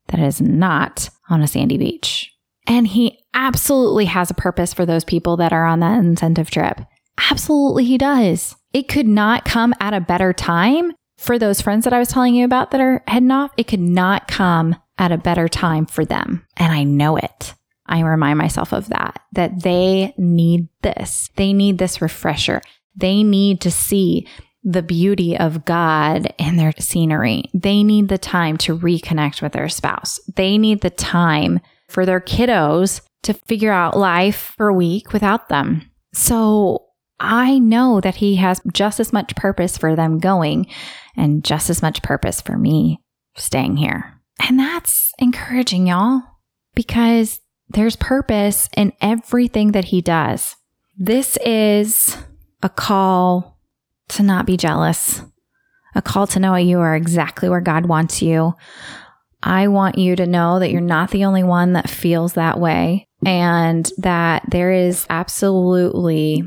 that 0.09 0.21
is 0.21 0.41
not 0.41 1.11
on 1.31 1.43
a 1.43 1.49
sandy 1.49 1.79
beach. 1.79 2.33
And 2.67 2.87
He 2.87 3.21
absolutely 3.35 4.07
has 4.07 4.31
a 4.31 4.35
purpose 4.35 4.75
for 4.75 4.85
those 4.85 5.05
people 5.05 5.37
that 5.37 5.53
are 5.53 5.65
on 5.65 5.81
that 5.81 5.99
incentive 5.99 6.51
trip. 6.51 6.81
Absolutely, 7.31 7.85
He 7.85 7.99
does. 7.99 8.57
It 8.73 8.89
could 8.89 9.07
not 9.07 9.45
come 9.45 9.75
at 9.81 9.95
a 9.95 10.01
better 10.01 10.33
time 10.33 10.93
for 11.19 11.39
those 11.39 11.61
friends 11.61 11.85
that 11.85 11.93
I 11.93 11.99
was 11.99 12.09
telling 12.09 12.35
you 12.35 12.45
about 12.45 12.71
that 12.71 12.81
are 12.81 13.03
heading 13.09 13.33
off, 13.33 13.51
it 13.57 13.67
could 13.67 13.81
not 13.81 14.29
come 14.29 14.77
at 14.99 15.13
a 15.13 15.19
better 15.19 15.49
time 15.49 15.87
for 15.87 16.05
them. 16.05 16.45
And 16.57 16.73
I 16.73 16.85
know 16.85 17.17
it. 17.17 17.55
I 17.87 18.01
remind 18.01 18.39
myself 18.39 18.73
of 18.73 18.89
that, 18.89 19.21
that 19.33 19.63
they 19.63 20.13
need 20.19 20.69
this. 20.83 21.31
They 21.37 21.53
need 21.53 21.79
this 21.79 22.03
refresher. 22.03 22.61
They 22.95 23.23
need 23.23 23.61
to 23.63 23.71
see 23.71 24.27
the 24.63 24.83
beauty 24.83 25.37
of 25.39 25.65
God 25.65 26.35
in 26.39 26.57
their 26.57 26.73
scenery. 26.79 27.45
They 27.55 27.83
need 27.83 28.09
the 28.09 28.19
time 28.19 28.57
to 28.59 28.77
reconnect 28.77 29.41
with 29.41 29.53
their 29.53 29.69
spouse. 29.69 30.21
They 30.37 30.59
need 30.59 30.83
the 30.83 30.91
time 30.91 31.61
for 31.89 32.05
their 32.05 32.21
kiddos 32.21 33.01
to 33.23 33.33
figure 33.33 33.73
out 33.73 33.97
life 33.97 34.53
for 34.57 34.69
a 34.69 34.75
week 34.75 35.13
without 35.13 35.49
them. 35.49 35.91
So 36.13 36.87
I 37.19 37.59
know 37.59 38.01
that 38.01 38.17
He 38.17 38.37
has 38.37 38.61
just 38.73 39.01
as 39.01 39.13
much 39.13 39.35
purpose 39.37 39.79
for 39.79 39.97
them 39.97 40.19
going 40.19 40.67
and 41.17 41.45
just 41.45 41.71
as 41.71 41.81
much 41.81 42.03
purpose 42.03 42.41
for 42.41 42.59
me 42.59 43.01
staying 43.37 43.77
here. 43.77 44.18
And 44.39 44.59
that's 44.59 45.13
encouraging, 45.19 45.87
y'all, 45.87 46.23
because 46.75 47.41
there's 47.69 47.97
purpose 47.97 48.69
in 48.77 48.93
everything 49.01 49.73
that 49.73 49.87
he 49.87 50.01
does. 50.01 50.57
This 50.97 51.37
is 51.45 52.17
a 52.63 52.69
call 52.69 53.59
to 54.09 54.23
not 54.23 54.47
be 54.47 54.57
jealous, 54.57 55.23
a 55.95 56.03
call 56.03 56.27
to 56.29 56.41
know 56.41 56.57
you 56.57 56.81
are 56.81 56.97
exactly 56.97 57.49
where 57.49 57.61
God 57.61 57.87
wants 57.87 58.23
you. 58.23 58.55
I 59.43 59.69
want 59.69 59.99
you 59.99 60.17
to 60.17 60.27
know 60.27 60.59
that 60.59 60.71
you're 60.71 60.81
not 60.81 61.11
the 61.11 61.25
only 61.25 61.45
one 61.45 61.75
that 61.75 61.89
feels 61.89 62.33
that 62.33 62.59
way 62.59 63.07
and 63.25 63.89
that 63.99 64.45
there 64.51 64.73
is 64.73 65.07
absolutely 65.11 66.43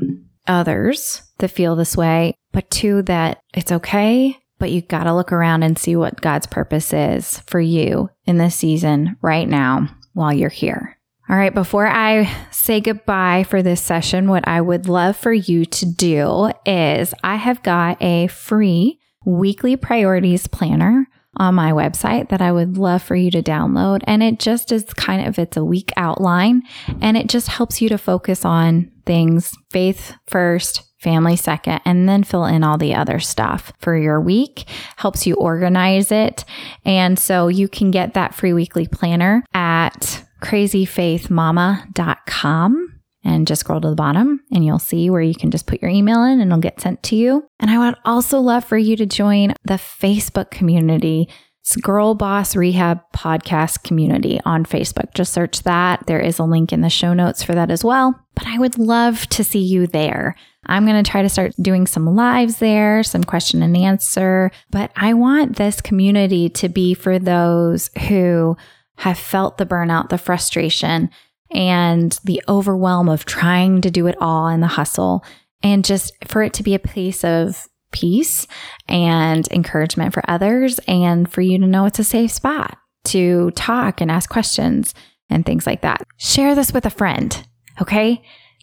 others 0.46 1.22
that 1.38 1.50
feel 1.50 1.76
this 1.76 1.96
way, 1.96 2.34
but 2.52 2.70
two, 2.70 3.02
that 3.02 3.40
it's 3.54 3.72
okay 3.72 4.36
but 4.62 4.70
you 4.70 4.80
got 4.80 5.04
to 5.04 5.12
look 5.12 5.32
around 5.32 5.64
and 5.64 5.76
see 5.76 5.96
what 5.96 6.20
God's 6.20 6.46
purpose 6.46 6.92
is 6.92 7.40
for 7.48 7.58
you 7.58 8.08
in 8.26 8.38
this 8.38 8.54
season 8.54 9.16
right 9.20 9.48
now 9.48 9.88
while 10.12 10.32
you're 10.32 10.50
here. 10.50 10.96
All 11.28 11.34
right, 11.34 11.52
before 11.52 11.88
I 11.88 12.32
say 12.52 12.80
goodbye 12.80 13.42
for 13.42 13.60
this 13.60 13.82
session, 13.82 14.28
what 14.28 14.46
I 14.46 14.60
would 14.60 14.88
love 14.88 15.16
for 15.16 15.32
you 15.32 15.64
to 15.64 15.84
do 15.84 16.52
is 16.64 17.12
I 17.24 17.34
have 17.34 17.64
got 17.64 18.00
a 18.00 18.28
free 18.28 19.00
weekly 19.26 19.74
priorities 19.74 20.46
planner 20.46 21.08
on 21.38 21.56
my 21.56 21.72
website 21.72 22.28
that 22.28 22.40
I 22.40 22.52
would 22.52 22.78
love 22.78 23.02
for 23.02 23.16
you 23.16 23.32
to 23.32 23.42
download. 23.42 24.02
And 24.04 24.22
it 24.22 24.38
just 24.38 24.70
is 24.70 24.84
kind 24.94 25.26
of, 25.26 25.40
it's 25.40 25.56
a 25.56 25.64
week 25.64 25.90
outline 25.96 26.62
and 27.00 27.16
it 27.16 27.28
just 27.28 27.48
helps 27.48 27.82
you 27.82 27.88
to 27.88 27.98
focus 27.98 28.44
on 28.44 28.92
things 29.06 29.52
faith 29.72 30.14
first, 30.28 30.84
family 31.02 31.36
second, 31.36 31.82
and 31.84 32.08
then 32.08 32.22
fill 32.22 32.46
in 32.46 32.64
all 32.64 32.78
the 32.78 32.94
other 32.94 33.18
stuff 33.18 33.72
for 33.78 33.94
your 33.96 34.20
week, 34.20 34.68
helps 34.96 35.26
you 35.26 35.34
organize 35.34 36.12
it. 36.12 36.44
And 36.84 37.18
so 37.18 37.48
you 37.48 37.66
can 37.68 37.90
get 37.90 38.14
that 38.14 38.34
free 38.34 38.52
weekly 38.52 38.86
planner 38.86 39.44
at 39.52 40.24
crazyfaithmama.com 40.40 43.00
and 43.24 43.46
just 43.46 43.60
scroll 43.60 43.80
to 43.80 43.90
the 43.90 43.94
bottom 43.94 44.40
and 44.52 44.64
you'll 44.64 44.80
see 44.80 45.08
where 45.08 45.22
you 45.22 45.34
can 45.34 45.50
just 45.50 45.66
put 45.66 45.80
your 45.80 45.90
email 45.90 46.22
in 46.24 46.40
and 46.40 46.50
it'll 46.50 46.60
get 46.60 46.80
sent 46.80 47.02
to 47.04 47.16
you. 47.16 47.46
And 47.60 47.70
I 47.70 47.78
would 47.78 47.94
also 48.04 48.40
love 48.40 48.64
for 48.64 48.76
you 48.76 48.96
to 48.96 49.06
join 49.06 49.54
the 49.64 49.74
Facebook 49.74 50.50
community. 50.50 51.28
It's 51.60 51.76
Girl 51.76 52.16
Boss 52.16 52.56
Rehab 52.56 53.00
Podcast 53.14 53.84
Community 53.84 54.40
on 54.44 54.66
Facebook. 54.66 55.14
Just 55.14 55.32
search 55.32 55.62
that. 55.62 56.04
There 56.08 56.18
is 56.18 56.40
a 56.40 56.44
link 56.44 56.72
in 56.72 56.80
the 56.80 56.90
show 56.90 57.14
notes 57.14 57.44
for 57.44 57.54
that 57.54 57.70
as 57.70 57.84
well. 57.84 58.20
But 58.34 58.48
I 58.48 58.58
would 58.58 58.78
love 58.78 59.28
to 59.28 59.44
see 59.44 59.60
you 59.60 59.86
there. 59.86 60.34
I'm 60.66 60.86
going 60.86 61.02
to 61.02 61.10
try 61.10 61.22
to 61.22 61.28
start 61.28 61.52
doing 61.60 61.86
some 61.86 62.06
lives 62.14 62.58
there, 62.58 63.02
some 63.02 63.24
question 63.24 63.62
and 63.62 63.76
answer. 63.76 64.50
But 64.70 64.92
I 64.94 65.14
want 65.14 65.56
this 65.56 65.80
community 65.80 66.48
to 66.50 66.68
be 66.68 66.94
for 66.94 67.18
those 67.18 67.90
who 68.08 68.56
have 68.98 69.18
felt 69.18 69.58
the 69.58 69.66
burnout, 69.66 70.08
the 70.08 70.18
frustration, 70.18 71.10
and 71.50 72.18
the 72.24 72.42
overwhelm 72.48 73.08
of 73.08 73.24
trying 73.24 73.80
to 73.80 73.90
do 73.90 74.06
it 74.06 74.16
all 74.20 74.48
in 74.48 74.60
the 74.60 74.66
hustle, 74.66 75.24
and 75.62 75.84
just 75.84 76.12
for 76.26 76.42
it 76.42 76.54
to 76.54 76.62
be 76.62 76.74
a 76.74 76.78
place 76.78 77.24
of 77.24 77.68
peace 77.90 78.46
and 78.88 79.46
encouragement 79.52 80.14
for 80.14 80.22
others, 80.28 80.78
and 80.86 81.30
for 81.30 81.40
you 81.40 81.58
to 81.58 81.66
know 81.66 81.84
it's 81.84 81.98
a 81.98 82.04
safe 82.04 82.30
spot 82.30 82.78
to 83.04 83.50
talk 83.52 84.00
and 84.00 84.10
ask 84.10 84.30
questions 84.30 84.94
and 85.28 85.44
things 85.44 85.66
like 85.66 85.82
that. 85.82 86.06
Share 86.16 86.54
this 86.54 86.72
with 86.72 86.86
a 86.86 86.90
friend, 86.90 87.46
okay? 87.80 88.22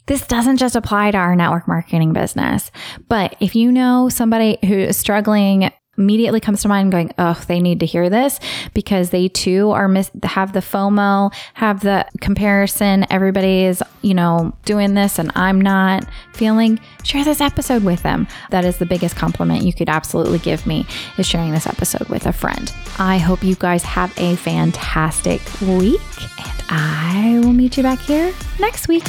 This 0.09 0.25
doesn't 0.25 0.57
just 0.57 0.75
apply 0.75 1.11
to 1.11 1.19
our 1.19 1.35
network 1.35 1.67
marketing 1.67 2.13
business, 2.13 2.71
but 3.09 3.35
if 3.39 3.55
you 3.55 3.71
know 3.71 4.09
somebody 4.09 4.57
who 4.65 4.73
is 4.73 4.97
struggling 4.97 5.69
immediately 5.99 6.39
comes 6.39 6.63
to 6.63 6.67
mind 6.67 6.91
going, 6.91 7.13
oh, 7.19 7.39
they 7.47 7.59
need 7.59 7.81
to 7.81 7.85
hear 7.85 8.09
this 8.09 8.39
because 8.73 9.11
they 9.11 9.27
too 9.27 9.69
are 9.69 9.87
mis- 9.87 10.09
have 10.23 10.53
the 10.53 10.61
FOMO, 10.61 11.31
have 11.53 11.81
the 11.81 12.07
comparison. 12.21 13.05
Everybody 13.11 13.65
is, 13.65 13.83
you 14.01 14.15
know, 14.15 14.51
doing 14.65 14.95
this 14.95 15.19
and 15.19 15.31
I'm 15.35 15.61
not 15.61 16.05
feeling. 16.33 16.79
Share 17.03 17.23
this 17.23 17.39
episode 17.39 17.83
with 17.83 18.01
them. 18.01 18.27
That 18.49 18.65
is 18.65 18.77
the 18.77 18.87
biggest 18.87 19.15
compliment 19.15 19.63
you 19.63 19.73
could 19.73 19.89
absolutely 19.89 20.39
give 20.39 20.65
me 20.65 20.87
is 21.19 21.27
sharing 21.27 21.51
this 21.51 21.67
episode 21.67 22.09
with 22.09 22.25
a 22.25 22.33
friend. 22.33 22.73
I 22.97 23.19
hope 23.19 23.43
you 23.43 23.53
guys 23.53 23.83
have 23.83 24.11
a 24.17 24.37
fantastic 24.37 25.41
week 25.61 26.01
and 26.39 26.63
I 26.69 27.41
will 27.43 27.53
meet 27.53 27.77
you 27.77 27.83
back 27.83 27.99
here 27.99 28.33
next 28.57 28.87
week. 28.87 29.05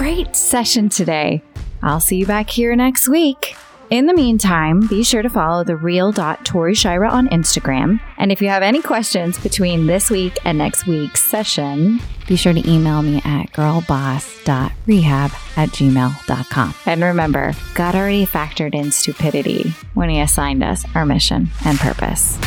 Great 0.00 0.34
session 0.34 0.88
today. 0.88 1.42
I'll 1.82 2.00
see 2.00 2.16
you 2.16 2.24
back 2.24 2.48
here 2.48 2.74
next 2.74 3.06
week. 3.06 3.54
In 3.90 4.06
the 4.06 4.14
meantime, 4.14 4.86
be 4.86 5.04
sure 5.04 5.20
to 5.20 5.28
follow 5.28 5.62
the 5.62 5.76
real 5.76 6.10
Tori 6.10 6.74
Shira 6.74 7.10
on 7.10 7.28
Instagram. 7.28 8.00
And 8.16 8.32
if 8.32 8.40
you 8.40 8.48
have 8.48 8.62
any 8.62 8.80
questions 8.80 9.38
between 9.38 9.86
this 9.86 10.08
week 10.08 10.38
and 10.46 10.56
next 10.56 10.86
week's 10.86 11.22
session, 11.22 12.00
be 12.26 12.36
sure 12.36 12.54
to 12.54 12.66
email 12.66 13.02
me 13.02 13.18
at 13.26 13.52
girlboss.rehab 13.52 15.32
at 15.58 15.68
gmail.com. 15.68 16.74
And 16.86 17.02
remember, 17.02 17.52
God 17.74 17.94
already 17.94 18.24
factored 18.24 18.74
in 18.74 18.92
stupidity 18.92 19.74
when 19.92 20.08
He 20.08 20.20
assigned 20.20 20.64
us 20.64 20.86
our 20.94 21.04
mission 21.04 21.50
and 21.66 21.78
purpose. 21.78 22.38